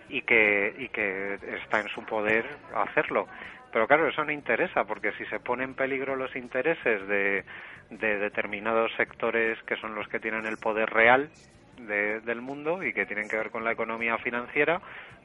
y 0.08 0.22
que, 0.22 0.74
y 0.78 0.88
que 0.88 1.34
está 1.62 1.80
en 1.80 1.88
su 1.88 2.02
poder 2.06 2.46
hacerlo. 2.74 3.28
Pero 3.70 3.86
claro, 3.86 4.08
eso 4.08 4.24
no 4.24 4.32
interesa, 4.32 4.84
porque 4.84 5.12
si 5.12 5.24
se 5.26 5.40
ponen 5.40 5.70
en 5.70 5.74
peligro 5.74 6.16
los 6.16 6.34
intereses 6.36 7.06
de, 7.08 7.44
de 7.90 8.18
determinados 8.18 8.92
sectores 8.96 9.62
que 9.64 9.76
son 9.76 9.94
los 9.94 10.08
que 10.08 10.20
tienen 10.20 10.46
el 10.46 10.58
poder 10.58 10.88
real 10.90 11.30
del 11.76 12.40
mundo 12.40 12.82
y 12.82 12.92
que 12.92 13.06
tienen 13.06 13.28
que 13.28 13.36
ver 13.36 13.50
con 13.50 13.64
la 13.64 13.72
economía 13.72 14.18
financiera, 14.18 14.82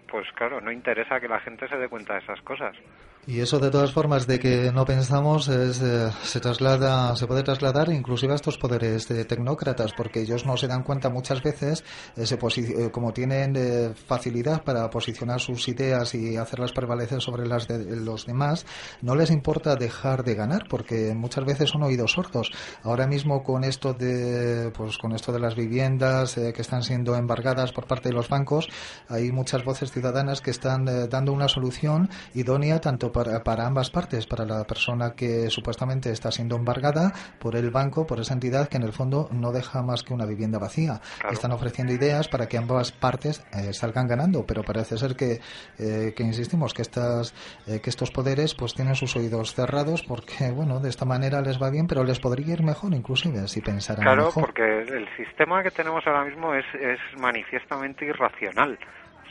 pues 0.07 0.31
claro, 0.33 0.61
no 0.61 0.71
interesa 0.71 1.19
que 1.19 1.27
la 1.27 1.39
gente 1.39 1.67
se 1.67 1.77
dé 1.77 1.87
cuenta 1.89 2.13
de 2.13 2.19
esas 2.19 2.41
cosas. 2.41 2.75
Y 3.25 3.39
eso 3.39 3.57
de 3.57 3.71
todas 3.71 3.93
formas 3.93 4.27
de 4.27 4.37
que 4.37 4.69
no 4.73 4.83
pensamos 4.83 5.47
es, 5.47 5.81
eh, 5.81 6.11
se 6.23 6.41
traslada, 6.41 7.15
se 7.15 7.25
puede 7.25 7.41
trasladar 7.41 7.89
inclusive 7.89 8.33
a 8.33 8.35
estos 8.35 8.57
poderes 8.57 9.07
de 9.07 9.23
tecnócratas, 9.23 9.93
porque 9.95 10.19
ellos 10.19 10.45
no 10.45 10.57
se 10.57 10.67
dan 10.67 10.83
cuenta 10.83 11.09
muchas 11.09 11.41
veces, 11.41 11.85
eh, 12.17 12.25
eh, 12.27 12.91
como 12.91 13.13
tienen 13.13 13.95
facilidad 13.95 14.65
para 14.65 14.89
posicionar 14.89 15.39
sus 15.39 15.69
ideas 15.69 16.13
y 16.15 16.35
hacerlas 16.35 16.73
prevalecer 16.73 17.21
sobre 17.21 17.47
las 17.47 17.65
de 17.65 17.95
los 17.95 18.25
demás, 18.25 18.65
no 19.01 19.15
les 19.15 19.31
importa 19.31 19.77
dejar 19.77 20.25
de 20.25 20.35
ganar, 20.35 20.63
porque 20.69 21.13
muchas 21.15 21.45
veces 21.45 21.69
son 21.69 21.83
oídos 21.83 22.11
sordos. 22.11 22.51
Ahora 22.83 23.07
mismo 23.07 23.41
con 23.41 23.63
esto 23.63 23.93
de, 23.93 24.69
pues 24.75 24.97
con 24.97 25.13
esto 25.13 25.31
de 25.31 25.39
las 25.39 25.55
viviendas 25.55 26.35
que 26.35 26.61
están 26.61 26.83
siendo 26.83 27.15
embargadas 27.15 27.71
por 27.71 27.87
parte 27.87 28.09
de 28.09 28.15
los 28.15 28.27
bancos, 28.27 28.67
hay 29.07 29.31
muchas 29.31 29.63
voces 29.63 29.93
ciudadanas 29.93 30.41
que 30.41 30.51
están 30.51 30.83
dando 31.09 31.31
una 31.31 31.47
solución 31.47 32.09
idónea 32.33 32.81
tanto 32.81 33.12
para, 33.13 33.65
ambas 33.65 33.89
partes, 33.89 34.27
para 34.27 34.45
la 34.45 34.65
persona 34.65 35.13
que 35.15 35.49
supuestamente 35.49 36.11
está 36.11 36.31
siendo 36.31 36.55
embargada 36.55 37.13
por 37.39 37.55
el 37.55 37.69
banco, 37.69 38.05
por 38.05 38.19
esa 38.19 38.33
entidad 38.33 38.67
que 38.67 38.77
en 38.77 38.83
el 38.83 38.91
fondo 38.91 39.29
no 39.31 39.51
deja 39.51 39.81
más 39.81 40.03
que 40.03 40.13
una 40.13 40.25
vivienda 40.25 40.59
vacía. 40.59 40.99
Están 41.31 41.51
ofreciendo 41.51 41.93
ideas 41.93 42.27
para 42.27 42.47
que 42.47 42.57
ambas 42.57 42.91
partes 42.91 43.45
eh, 43.53 43.73
salgan 43.73 44.07
ganando, 44.07 44.45
pero 44.45 44.63
parece 44.63 44.97
ser 44.97 45.15
que, 45.15 45.39
eh, 45.79 46.13
que 46.15 46.23
insistimos, 46.23 46.73
que, 46.73 46.81
estas, 46.81 47.33
eh, 47.67 47.79
que 47.81 47.89
estos 47.89 48.11
poderes 48.11 48.55
pues 48.55 48.73
tienen 48.73 48.95
sus 48.95 49.15
oídos 49.15 49.53
cerrados 49.53 50.03
porque, 50.03 50.51
bueno, 50.51 50.79
de 50.79 50.89
esta 50.89 51.05
manera 51.05 51.41
les 51.41 51.61
va 51.61 51.69
bien, 51.69 51.87
pero 51.87 52.03
les 52.03 52.19
podría 52.19 52.53
ir 52.53 52.63
mejor 52.63 52.93
inclusive 52.93 53.47
si 53.47 53.61
pensaran 53.61 54.03
Claro, 54.03 54.31
porque 54.33 54.63
el 54.63 55.07
sistema 55.15 55.63
que 55.63 55.71
tenemos 55.71 56.05
ahora 56.07 56.25
mismo 56.25 56.53
es, 56.53 56.65
es 56.75 56.99
manifiestamente 57.19 58.05
irracional 58.05 58.77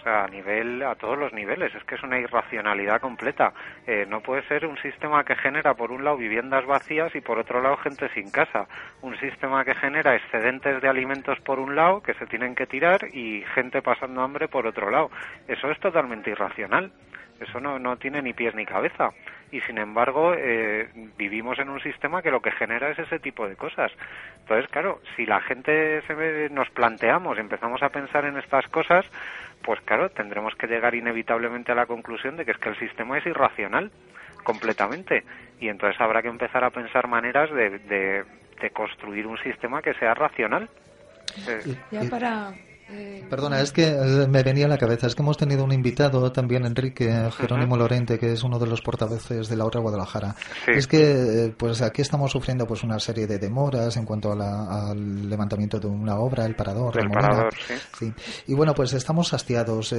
a 0.06 0.26
nivel, 0.28 0.82
a 0.82 0.94
todos 0.94 1.18
los 1.18 1.32
niveles. 1.32 1.74
Es 1.74 1.84
que 1.84 1.94
es 1.94 2.02
una 2.02 2.18
irracionalidad 2.18 3.00
completa. 3.00 3.52
Eh, 3.86 4.06
no 4.08 4.20
puede 4.20 4.42
ser 4.48 4.66
un 4.66 4.76
sistema 4.78 5.24
que 5.24 5.36
genera, 5.36 5.74
por 5.74 5.92
un 5.92 6.04
lado, 6.04 6.16
viviendas 6.16 6.66
vacías 6.66 7.14
y 7.14 7.20
por 7.20 7.38
otro 7.38 7.60
lado, 7.60 7.76
gente 7.78 8.08
sin 8.14 8.30
casa. 8.30 8.66
Un 9.00 9.18
sistema 9.18 9.64
que 9.64 9.74
genera 9.74 10.14
excedentes 10.14 10.80
de 10.80 10.88
alimentos 10.88 11.40
por 11.40 11.58
un 11.58 11.74
lado, 11.74 12.02
que 12.02 12.14
se 12.14 12.26
tienen 12.26 12.54
que 12.54 12.66
tirar, 12.66 13.00
y 13.12 13.44
gente 13.54 13.82
pasando 13.82 14.22
hambre 14.22 14.48
por 14.48 14.66
otro 14.66 14.90
lado. 14.90 15.10
Eso 15.48 15.70
es 15.70 15.78
totalmente 15.80 16.30
irracional. 16.30 16.92
Eso 17.40 17.60
no, 17.60 17.78
no 17.78 17.96
tiene 17.96 18.22
ni 18.22 18.32
pies 18.32 18.54
ni 18.54 18.64
cabeza. 18.64 19.10
Y 19.50 19.60
sin 19.62 19.76
embargo, 19.76 20.32
eh, 20.34 20.88
vivimos 21.18 21.58
en 21.58 21.68
un 21.68 21.80
sistema 21.80 22.22
que 22.22 22.30
lo 22.30 22.40
que 22.40 22.52
genera 22.52 22.90
es 22.90 22.98
ese 22.98 23.18
tipo 23.18 23.46
de 23.46 23.56
cosas. 23.56 23.92
Entonces, 24.40 24.70
claro, 24.70 25.00
si 25.14 25.26
la 25.26 25.40
gente 25.40 26.00
se 26.06 26.48
nos 26.50 26.70
planteamos, 26.70 27.38
empezamos 27.38 27.82
a 27.82 27.90
pensar 27.90 28.24
en 28.24 28.38
estas 28.38 28.66
cosas, 28.68 29.04
pues 29.62 29.80
claro, 29.82 30.08
tendremos 30.10 30.54
que 30.54 30.66
llegar 30.66 30.94
inevitablemente 30.94 31.72
a 31.72 31.74
la 31.74 31.86
conclusión 31.86 32.36
de 32.36 32.44
que 32.46 32.52
es 32.52 32.58
que 32.58 32.70
el 32.70 32.78
sistema 32.78 33.18
es 33.18 33.26
irracional 33.26 33.90
completamente. 34.42 35.24
Y 35.60 35.68
entonces 35.68 36.00
habrá 36.00 36.22
que 36.22 36.28
empezar 36.28 36.64
a 36.64 36.70
pensar 36.70 37.06
maneras 37.06 37.50
de, 37.50 37.78
de, 37.78 38.24
de 38.60 38.70
construir 38.70 39.26
un 39.26 39.38
sistema 39.38 39.82
que 39.82 39.92
sea 39.94 40.14
racional. 40.14 40.68
Ya 41.90 42.00
para, 42.10 42.50
eh, 42.50 42.71
Perdona, 43.32 43.62
es 43.62 43.72
que 43.72 43.88
eh, 43.88 44.26
me 44.28 44.42
venía 44.42 44.66
a 44.66 44.68
la 44.68 44.76
cabeza, 44.76 45.06
es 45.06 45.14
que 45.14 45.22
hemos 45.22 45.38
tenido 45.38 45.64
un 45.64 45.72
invitado 45.72 46.30
también, 46.32 46.66
Enrique 46.66 47.30
Jerónimo 47.38 47.78
Lorente, 47.78 48.18
que 48.18 48.30
es 48.30 48.42
uno 48.42 48.58
de 48.58 48.66
los 48.66 48.82
portavoces 48.82 49.48
de 49.48 49.56
la 49.56 49.64
otra 49.64 49.80
Guadalajara. 49.80 50.36
Es 50.66 50.86
que, 50.86 51.46
eh, 51.46 51.54
pues 51.56 51.80
aquí 51.80 52.02
estamos 52.02 52.30
sufriendo 52.30 52.66
pues 52.66 52.82
una 52.82 52.98
serie 52.98 53.26
de 53.26 53.38
demoras 53.38 53.96
en 53.96 54.04
cuanto 54.04 54.32
al 54.32 55.30
levantamiento 55.30 55.80
de 55.80 55.86
una 55.86 56.16
obra, 56.16 56.44
el 56.44 56.54
Parador. 56.54 56.98
El 56.98 57.08
Parador, 57.08 57.54
sí. 57.98 58.12
Y 58.48 58.52
bueno, 58.52 58.74
pues 58.74 58.92
estamos 58.92 59.32
hastiados, 59.32 59.94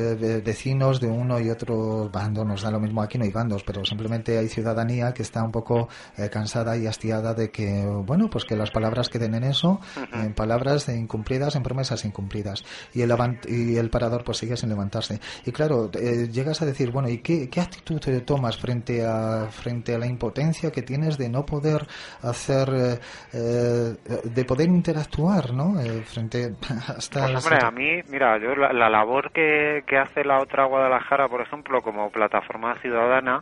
vecinos 0.45 1.01
de 1.01 1.07
uno 1.07 1.39
y 1.39 1.49
otro 1.49 2.11
bando, 2.13 2.45
nos 2.45 2.61
da 2.61 2.69
lo 2.69 2.79
mismo, 2.79 3.01
aquí 3.01 3.17
no 3.17 3.23
hay 3.23 3.31
bandos, 3.31 3.63
pero 3.63 3.83
simplemente 3.83 4.37
hay 4.37 4.47
ciudadanía 4.47 5.11
que 5.11 5.23
está 5.23 5.41
un 5.41 5.51
poco 5.51 5.89
cansada 6.31 6.77
y 6.77 6.85
hastiada 6.85 7.33
de 7.33 7.49
que, 7.49 7.83
bueno, 8.05 8.29
pues 8.29 8.45
que 8.45 8.55
las 8.55 8.69
palabras 8.69 9.09
queden 9.09 9.33
en 9.33 9.45
eso, 9.45 9.79
en 10.13 10.35
palabras 10.35 10.87
incumplidas, 10.89 11.55
en 11.55 11.63
promesas 11.63 12.05
incumplidas 12.05 12.63
y 12.93 13.01
el, 13.01 13.11
y 13.47 13.77
el 13.77 13.89
parador 13.89 14.23
pues 14.23 14.37
sigue 14.37 14.57
sin 14.57 14.69
levantarse. 14.69 15.19
Y 15.45 15.51
claro, 15.51 15.89
eh, 15.93 16.27
llegas 16.31 16.61
a 16.61 16.65
decir, 16.65 16.91
bueno, 16.91 17.09
¿y 17.09 17.19
qué, 17.19 17.49
qué 17.49 17.61
actitud 17.61 17.99
te 17.99 18.21
tomas 18.21 18.57
frente 18.57 19.05
a, 19.05 19.47
frente 19.49 19.95
a 19.95 19.99
la 19.99 20.07
impotencia 20.07 20.71
que 20.71 20.81
tienes 20.81 21.17
de 21.17 21.29
no 21.29 21.45
poder 21.45 21.85
hacer, 22.21 22.69
eh, 22.73 22.99
eh, 23.33 23.95
de 24.23 24.45
poder 24.45 24.69
interactuar, 24.69 25.53
¿no? 25.53 25.73
frente 26.05 26.55
hasta... 26.87 27.25
Pues 27.25 27.45
hombre, 27.45 27.59
a 27.65 27.71
mí, 27.71 28.01
mira, 28.09 28.37
yo 28.39 28.55
la, 28.55 28.73
la 28.73 28.89
labor 28.89 29.31
que, 29.31 29.83
que 29.85 29.97
hace 29.97 30.23
la 30.23 30.41
otra 30.41 30.65
Guadalajara, 30.65 31.27
por 31.27 31.41
ejemplo, 31.41 31.81
como 31.81 32.09
plataforma 32.11 32.75
ciudadana, 32.75 33.39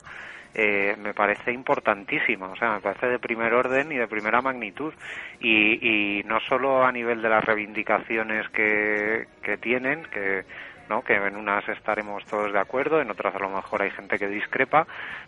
eh, 0.53 0.95
me 0.99 1.13
parece 1.13 1.51
importantísima, 1.51 2.47
o 2.47 2.55
sea, 2.55 2.73
me 2.73 2.81
parece 2.81 3.07
de 3.07 3.19
primer 3.19 3.53
orden 3.53 3.91
y 3.91 3.97
de 3.97 4.07
primera 4.07 4.41
magnitud. 4.41 4.93
Y, 5.39 6.19
y 6.19 6.23
no 6.23 6.39
solo 6.41 6.83
a 6.83 6.91
nivel 6.91 7.21
de 7.21 7.29
las 7.29 7.43
reivindicaciones 7.43 8.49
que, 8.49 9.27
tienen, 9.61 10.03
que 10.11 10.45
¿no? 10.89 11.03
Que 11.03 11.15
en 11.15 11.37
unas 11.37 11.67
estaremos 11.69 12.25
todos 12.25 12.51
de 12.51 12.59
acuerdo, 12.59 12.99
en 12.99 13.09
otras 13.09 13.33
a 13.33 13.39
lo 13.39 13.49
mejor 13.49 13.81
hay 13.81 13.91
gente 13.91 14.17
que 14.19 14.27
discrepa, 14.27 14.85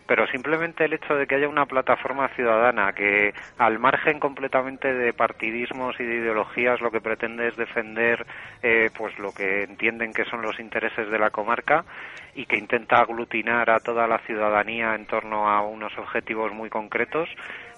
pero 0.07 0.27
simplemente 0.27 0.85
el 0.85 0.93
hecho 0.93 1.15
de 1.15 1.27
que 1.27 1.35
haya 1.35 1.47
una 1.47 1.65
plataforma 1.65 2.27
ciudadana 2.29 2.93
que 2.93 3.33
al 3.57 3.79
margen 3.79 4.19
completamente 4.19 4.93
de 4.93 5.13
partidismos 5.13 5.99
y 5.99 6.03
de 6.03 6.15
ideologías 6.15 6.81
lo 6.81 6.91
que 6.91 7.01
pretende 7.01 7.47
es 7.47 7.55
defender 7.55 8.25
eh, 8.61 8.89
pues 8.97 9.17
lo 9.19 9.31
que 9.31 9.63
entienden 9.63 10.13
que 10.13 10.25
son 10.25 10.41
los 10.41 10.59
intereses 10.59 11.09
de 11.09 11.19
la 11.19 11.29
comarca 11.29 11.85
y 12.35 12.45
que 12.45 12.57
intenta 12.57 12.97
aglutinar 12.97 13.69
a 13.69 13.79
toda 13.79 14.07
la 14.07 14.17
ciudadanía 14.19 14.95
en 14.95 15.05
torno 15.05 15.47
a 15.47 15.61
unos 15.61 15.95
objetivos 15.97 16.51
muy 16.51 16.69
concretos, 16.69 17.29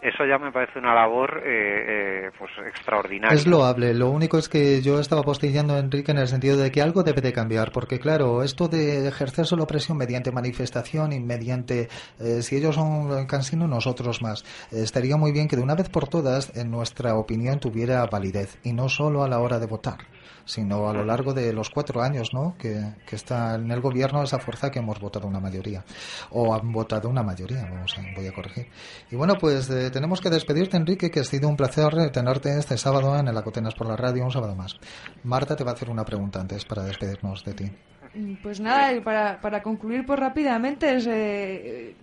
eso 0.02 0.26
ya 0.26 0.38
me 0.38 0.52
parece 0.52 0.80
una 0.80 0.94
labor 0.94 1.42
eh, 1.44 2.28
eh, 2.28 2.32
pues 2.38 2.52
extraordinaria. 2.68 3.36
Es 3.36 3.48
loable. 3.48 3.94
Lo 3.94 4.10
único 4.10 4.38
es 4.38 4.48
que 4.48 4.82
yo 4.82 5.00
estaba 5.00 5.24
postillando, 5.24 5.78
Enrique, 5.78 6.12
en 6.12 6.20
el 6.20 6.28
sentido 6.28 6.58
de 6.58 6.72
que 6.72 6.82
algo 6.82 7.04
debe 7.04 7.22
de 7.22 7.34
cambiar, 7.34 7.72
porque 7.72 8.00
claro, 8.00 8.44
esto 8.44 8.68
de 8.68 9.08
ejercer 9.08 9.46
solo 9.46 9.66
presión 9.66 9.98
mediante 9.98 10.32
manifestación 10.32 11.12
y 11.12 11.20
mediante, 11.20 11.90
eh, 12.19 12.41
si 12.41 12.56
ellos 12.58 12.75
son 12.75 13.25
cansinos, 13.25 13.69
nosotros 13.69 14.21
más, 14.21 14.43
estaría 14.71 15.17
muy 15.17 15.32
bien 15.32 15.47
que 15.47 15.56
de 15.56 15.63
una 15.63 15.75
vez 15.75 15.89
por 15.89 16.08
todas, 16.08 16.51
en 16.56 16.71
nuestra 16.71 17.15
opinión, 17.15 17.60
tuviera 17.60 18.06
validez 18.06 18.58
y 18.63 18.73
no 18.73 18.89
solo 18.89 19.23
a 19.23 19.30
la 19.30 19.39
hora 19.39 19.60
de 19.60 19.67
votar 19.67 19.97
sino 20.45 20.88
a 20.88 20.93
lo 20.93 21.04
largo 21.04 21.34
de 21.34 21.51
los 21.51 21.69
cuatro 21.69 22.01
años 22.01 22.30
¿no? 22.34 22.56
que, 22.58 22.93
está 23.12 23.56
en 23.56 23.71
el 23.71 23.82
gobierno 23.82 24.23
esa 24.23 24.39
fuerza 24.39 24.69
que 24.69 24.80
hemos 24.80 24.99
votado 24.99 25.28
una 25.28 25.39
mayoría, 25.39 25.84
o 26.32 26.54
han 26.54 26.71
votado 26.71 27.10
una 27.10 27.23
mayoría, 27.23 27.63
vamos 27.63 27.97
a, 27.97 28.01
voy 28.15 28.28
a 28.28 28.34
corregir. 28.34 28.67
Y 29.10 29.15
bueno, 29.15 29.36
pues 29.39 29.69
eh, 29.69 29.89
tenemos 29.89 30.21
que 30.21 30.30
despedirte, 30.30 30.78
Enrique, 30.78 31.10
que 31.10 31.21
ha 31.21 31.23
sido 31.23 31.49
un 31.49 31.58
placer 31.58 32.12
tenerte 32.12 32.58
este 32.58 32.78
sábado 32.78 33.17
en 33.17 33.28
el 33.28 33.38
Acotenas 33.38 33.73
por 33.73 33.88
la 33.88 33.95
radio, 33.95 34.23
un 34.23 34.32
sábado 34.32 34.56
más. 34.56 34.75
Marta 35.23 35.56
te 35.56 35.63
va 35.63 35.71
a 35.71 35.73
hacer 35.73 35.89
una 35.89 36.06
pregunta 36.06 36.39
antes 36.39 36.65
para 36.65 36.84
despedirnos 36.84 37.43
de 37.43 37.54
ti. 37.54 37.71
Mm, 38.15 38.36
pues 38.41 38.60
nada, 38.60 39.01
para, 39.01 39.39
para 39.41 39.62
concluir 39.62 40.06
pues 40.06 40.19
rápidamente 40.19 40.95
es... 40.95 41.08
Eh, 41.08 41.95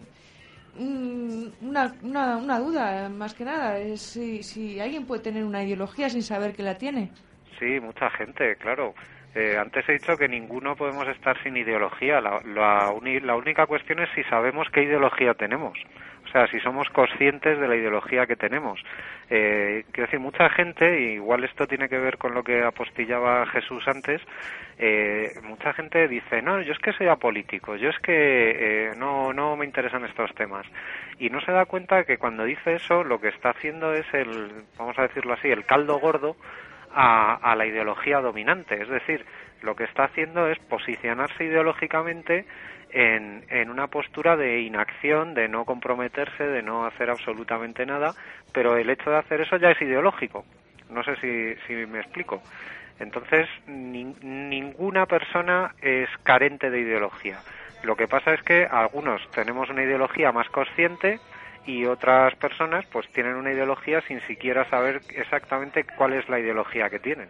una, 0.75 1.93
una, 2.01 2.37
una, 2.39 2.59
duda, 2.59 3.09
más 3.11 3.35
que 3.35 3.45
nada, 3.45 3.79
es 3.79 4.01
si, 4.01 4.43
si 4.43 4.81
alguien 4.81 5.07
puede 5.07 5.23
tener 5.23 5.45
una 5.45 5.63
ideología 5.63 6.09
sin 6.09 6.23
saber 6.23 6.55
que 6.55 6.63
la 6.63 6.79
tiene. 6.79 7.11
Sí, 7.59 7.79
mucha 7.79 8.09
gente, 8.11 8.57
claro. 8.57 8.95
Eh, 9.35 9.57
antes 9.59 9.89
he 9.89 9.93
dicho 9.93 10.17
que 10.17 10.29
ninguno 10.29 10.77
podemos 10.77 11.07
estar 11.09 11.41
sin 11.43 11.57
ideología. 11.57 12.21
La, 12.21 12.41
la, 12.45 13.35
única 13.35 13.67
cuestión 13.67 14.01
es 14.01 14.09
si 14.15 14.23
sabemos 14.25 14.67
qué 14.73 14.83
ideología 14.83 15.35
tenemos. 15.35 15.79
O 16.33 16.39
sea, 16.39 16.47
si 16.47 16.61
somos 16.61 16.89
conscientes 16.89 17.61
de 17.61 17.69
la 17.69 17.77
ideología 17.77 18.27
que 18.27 18.37
tenemos. 18.37 18.83
Eh, 19.29 19.85
quiero 19.93 20.07
decir, 20.07 20.19
mucha 20.19 20.49
gente, 20.49 20.99
y 20.99 21.05
igual 21.17 21.45
esto 21.45 21.67
tiene 21.67 21.91
que 21.91 21.99
ver 21.99 22.17
con 22.17 22.33
lo 22.33 22.43
que 22.43 22.65
apostillaba 22.65 23.45
Jesús 23.49 23.87
antes, 23.87 24.23
eh, 24.79 25.31
mucha 25.43 25.75
gente 25.75 26.09
dice, 26.09 26.41
no, 26.41 26.63
yo 26.63 26.73
es 26.73 26.79
que 26.79 26.95
soy 26.95 27.09
apolítico, 27.09 27.77
yo 27.77 27.91
es 27.91 27.99
que 27.99 28.13
eh, 28.87 28.91
no, 28.97 29.35
no 29.35 29.57
me 29.57 29.67
interesan 29.67 30.07
estos 30.07 30.35
temas. 30.35 30.65
Y 31.19 31.29
no 31.29 31.43
se 31.43 31.53
da 31.53 31.67
cuenta 31.67 32.05
que 32.05 32.17
cuando 32.17 32.45
dice 32.45 32.77
eso, 32.77 33.05
lo 33.05 33.21
que 33.21 33.29
está 33.29 33.51
haciendo 33.51 33.93
es 33.93 34.07
el, 34.15 34.53
vamos 34.79 34.99
a 34.99 35.03
decirlo 35.03 35.35
así, 35.35 35.49
el 35.49 35.67
caldo 35.67 35.99
gordo 35.99 36.37
a, 36.95 37.55
la 37.57 37.67
ideología 37.67 38.21
dominante. 38.21 38.81
Es 38.83 38.89
decir, 38.89 39.25
lo 39.61 39.77
que 39.77 39.85
está 39.85 40.05
haciendo 40.05 40.49
es 40.49 40.59
posicionarse 40.61 41.45
ideológicamente 41.45 42.47
en, 42.93 43.71
una 43.71 43.87
postura 43.87 44.37
de 44.37 44.61
inacción, 44.61 45.35
de 45.35 45.49
no 45.49 45.65
comprometerse, 45.65 46.45
de 46.45 46.63
no 46.63 46.85
hacer 46.85 47.11
absolutamente 47.11 47.87
nada, 47.87 48.15
pero 48.53 48.77
el 48.77 48.91
hecho 48.91 49.11
de 49.11 49.19
hacer 49.19 49.41
eso 49.41 49.57
ya 49.57 49.71
es 49.71 49.81
ideológico. 49.81 50.45
No 50.91 51.03
sé 51.03 51.17
si, 51.17 51.55
si 51.67 51.75
me 51.87 52.01
explico. 52.01 52.43
Entonces, 52.99 53.49
ninguna 53.67 55.07
persona 55.07 55.75
es 55.81 56.09
carente 56.23 56.71
de 56.71 56.81
ideología. 56.81 57.39
Lo 57.83 57.97
que 57.97 58.07
pasa 58.07 58.35
es 58.35 58.43
que 58.43 58.65
algunos 58.65 59.29
tenemos 59.33 59.69
una 59.71 59.83
ideología 59.83 60.31
más 60.31 60.49
consciente 60.51 61.19
y 61.67 61.85
otras 61.85 62.35
personas 62.37 62.85
pues 62.87 63.09
tienen 63.13 63.35
una 63.35 63.53
ideología 63.53 64.01
sin 64.03 64.21
siquiera 64.23 64.69
saber 64.69 65.01
exactamente 65.15 65.85
cuál 65.85 66.13
es 66.13 66.29
la 66.29 66.39
ideología 66.39 66.91
que 66.91 66.99
tienen. 66.99 67.29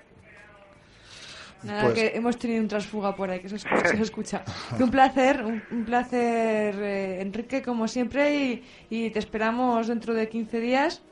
Nada, 1.63 1.83
pues 1.83 1.95
que 1.95 2.17
hemos 2.17 2.37
tenido 2.39 2.61
un 2.61 2.69
transfuga 2.69 3.15
por 3.15 3.31
ahí, 3.31 3.41
que 3.41 3.49
se 3.49 3.57
escucha. 3.57 4.45
un 4.81 4.91
placer, 4.91 5.45
un, 5.45 5.85
placer, 5.85 6.75
eh, 6.81 7.21
Enrique, 7.21 7.63
como 7.63 7.87
siempre, 7.89 8.37
y, 8.37 8.65
y 8.91 9.11
te 9.11 9.19
esperamos 9.19 9.87
dentro 9.89 10.15
de 10.15 10.29
15 10.29 10.61
días 10.61 11.03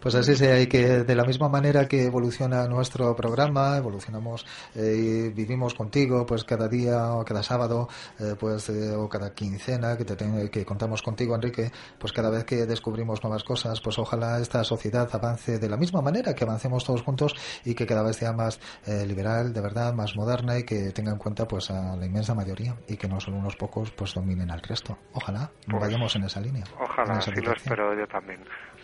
pues 0.00 0.14
así 0.14 0.34
sea, 0.34 0.60
y 0.60 0.66
que 0.66 1.04
de 1.04 1.14
la 1.14 1.24
misma 1.24 1.48
manera 1.48 1.86
que 1.86 2.04
evoluciona 2.04 2.66
nuestro 2.66 3.14
programa, 3.14 3.76
evolucionamos 3.76 4.46
eh, 4.74 4.94
y 4.96 5.28
vivimos 5.30 5.74
contigo, 5.74 6.24
pues 6.26 6.44
cada 6.44 6.68
día 6.68 7.12
o 7.12 7.24
cada 7.24 7.42
sábado, 7.42 7.88
eh, 8.18 8.34
pues 8.38 8.68
eh, 8.70 8.94
o 8.96 9.08
cada 9.08 9.34
quincena 9.34 9.96
que, 9.96 10.04
te 10.04 10.16
que 10.50 10.64
contamos 10.64 11.02
contigo, 11.02 11.34
Enrique, 11.34 11.70
pues 11.98 12.12
cada 12.12 12.30
vez 12.30 12.44
que 12.44 12.66
descubrimos 12.66 13.22
nuevas 13.22 13.44
cosas, 13.44 13.80
pues 13.80 13.98
ojalá 13.98 14.38
esta 14.40 14.64
sociedad 14.64 15.08
avance 15.12 15.58
de 15.58 15.68
la 15.68 15.76
misma 15.76 16.00
manera, 16.00 16.34
que 16.34 16.44
avancemos 16.44 16.84
todos 16.84 17.02
juntos 17.02 17.34
y 17.64 17.74
que 17.74 17.86
cada 17.86 18.02
vez 18.02 18.16
sea 18.16 18.32
más 18.32 18.60
liberal, 18.86 19.52
de 19.52 19.60
verdad, 19.60 19.94
más 19.94 20.16
moderna 20.16 20.58
y 20.58 20.64
que 20.64 20.90
tenga 20.92 21.12
en 21.12 21.18
cuenta 21.18 21.46
pues 21.46 21.70
a 21.70 21.96
la 21.96 22.06
inmensa 22.06 22.34
mayoría 22.34 22.76
y 22.88 22.96
que 22.96 23.08
no 23.08 23.20
solo 23.20 23.38
unos 23.38 23.56
pocos 23.56 23.90
pues 23.90 24.14
dominen 24.14 24.50
al 24.50 24.60
resto. 24.60 24.96
Ojalá 25.12 25.50
pues, 25.68 25.80
vayamos 25.80 26.14
en 26.16 26.24
esa 26.24 26.40
línea. 26.40 26.64
Ojalá, 26.80 27.14
así 27.14 27.30
lo 27.40 27.52
espero 27.52 27.94
yo 27.98 28.06
también. 28.06 28.40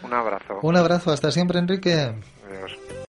Un 0.07 0.15
abrazo. 0.15 0.59
Un 0.63 0.77
abrazo, 0.77 1.11
hasta 1.11 1.31
siempre, 1.33 1.59
Enrique. 1.59 1.93
Adiós. 1.93 2.79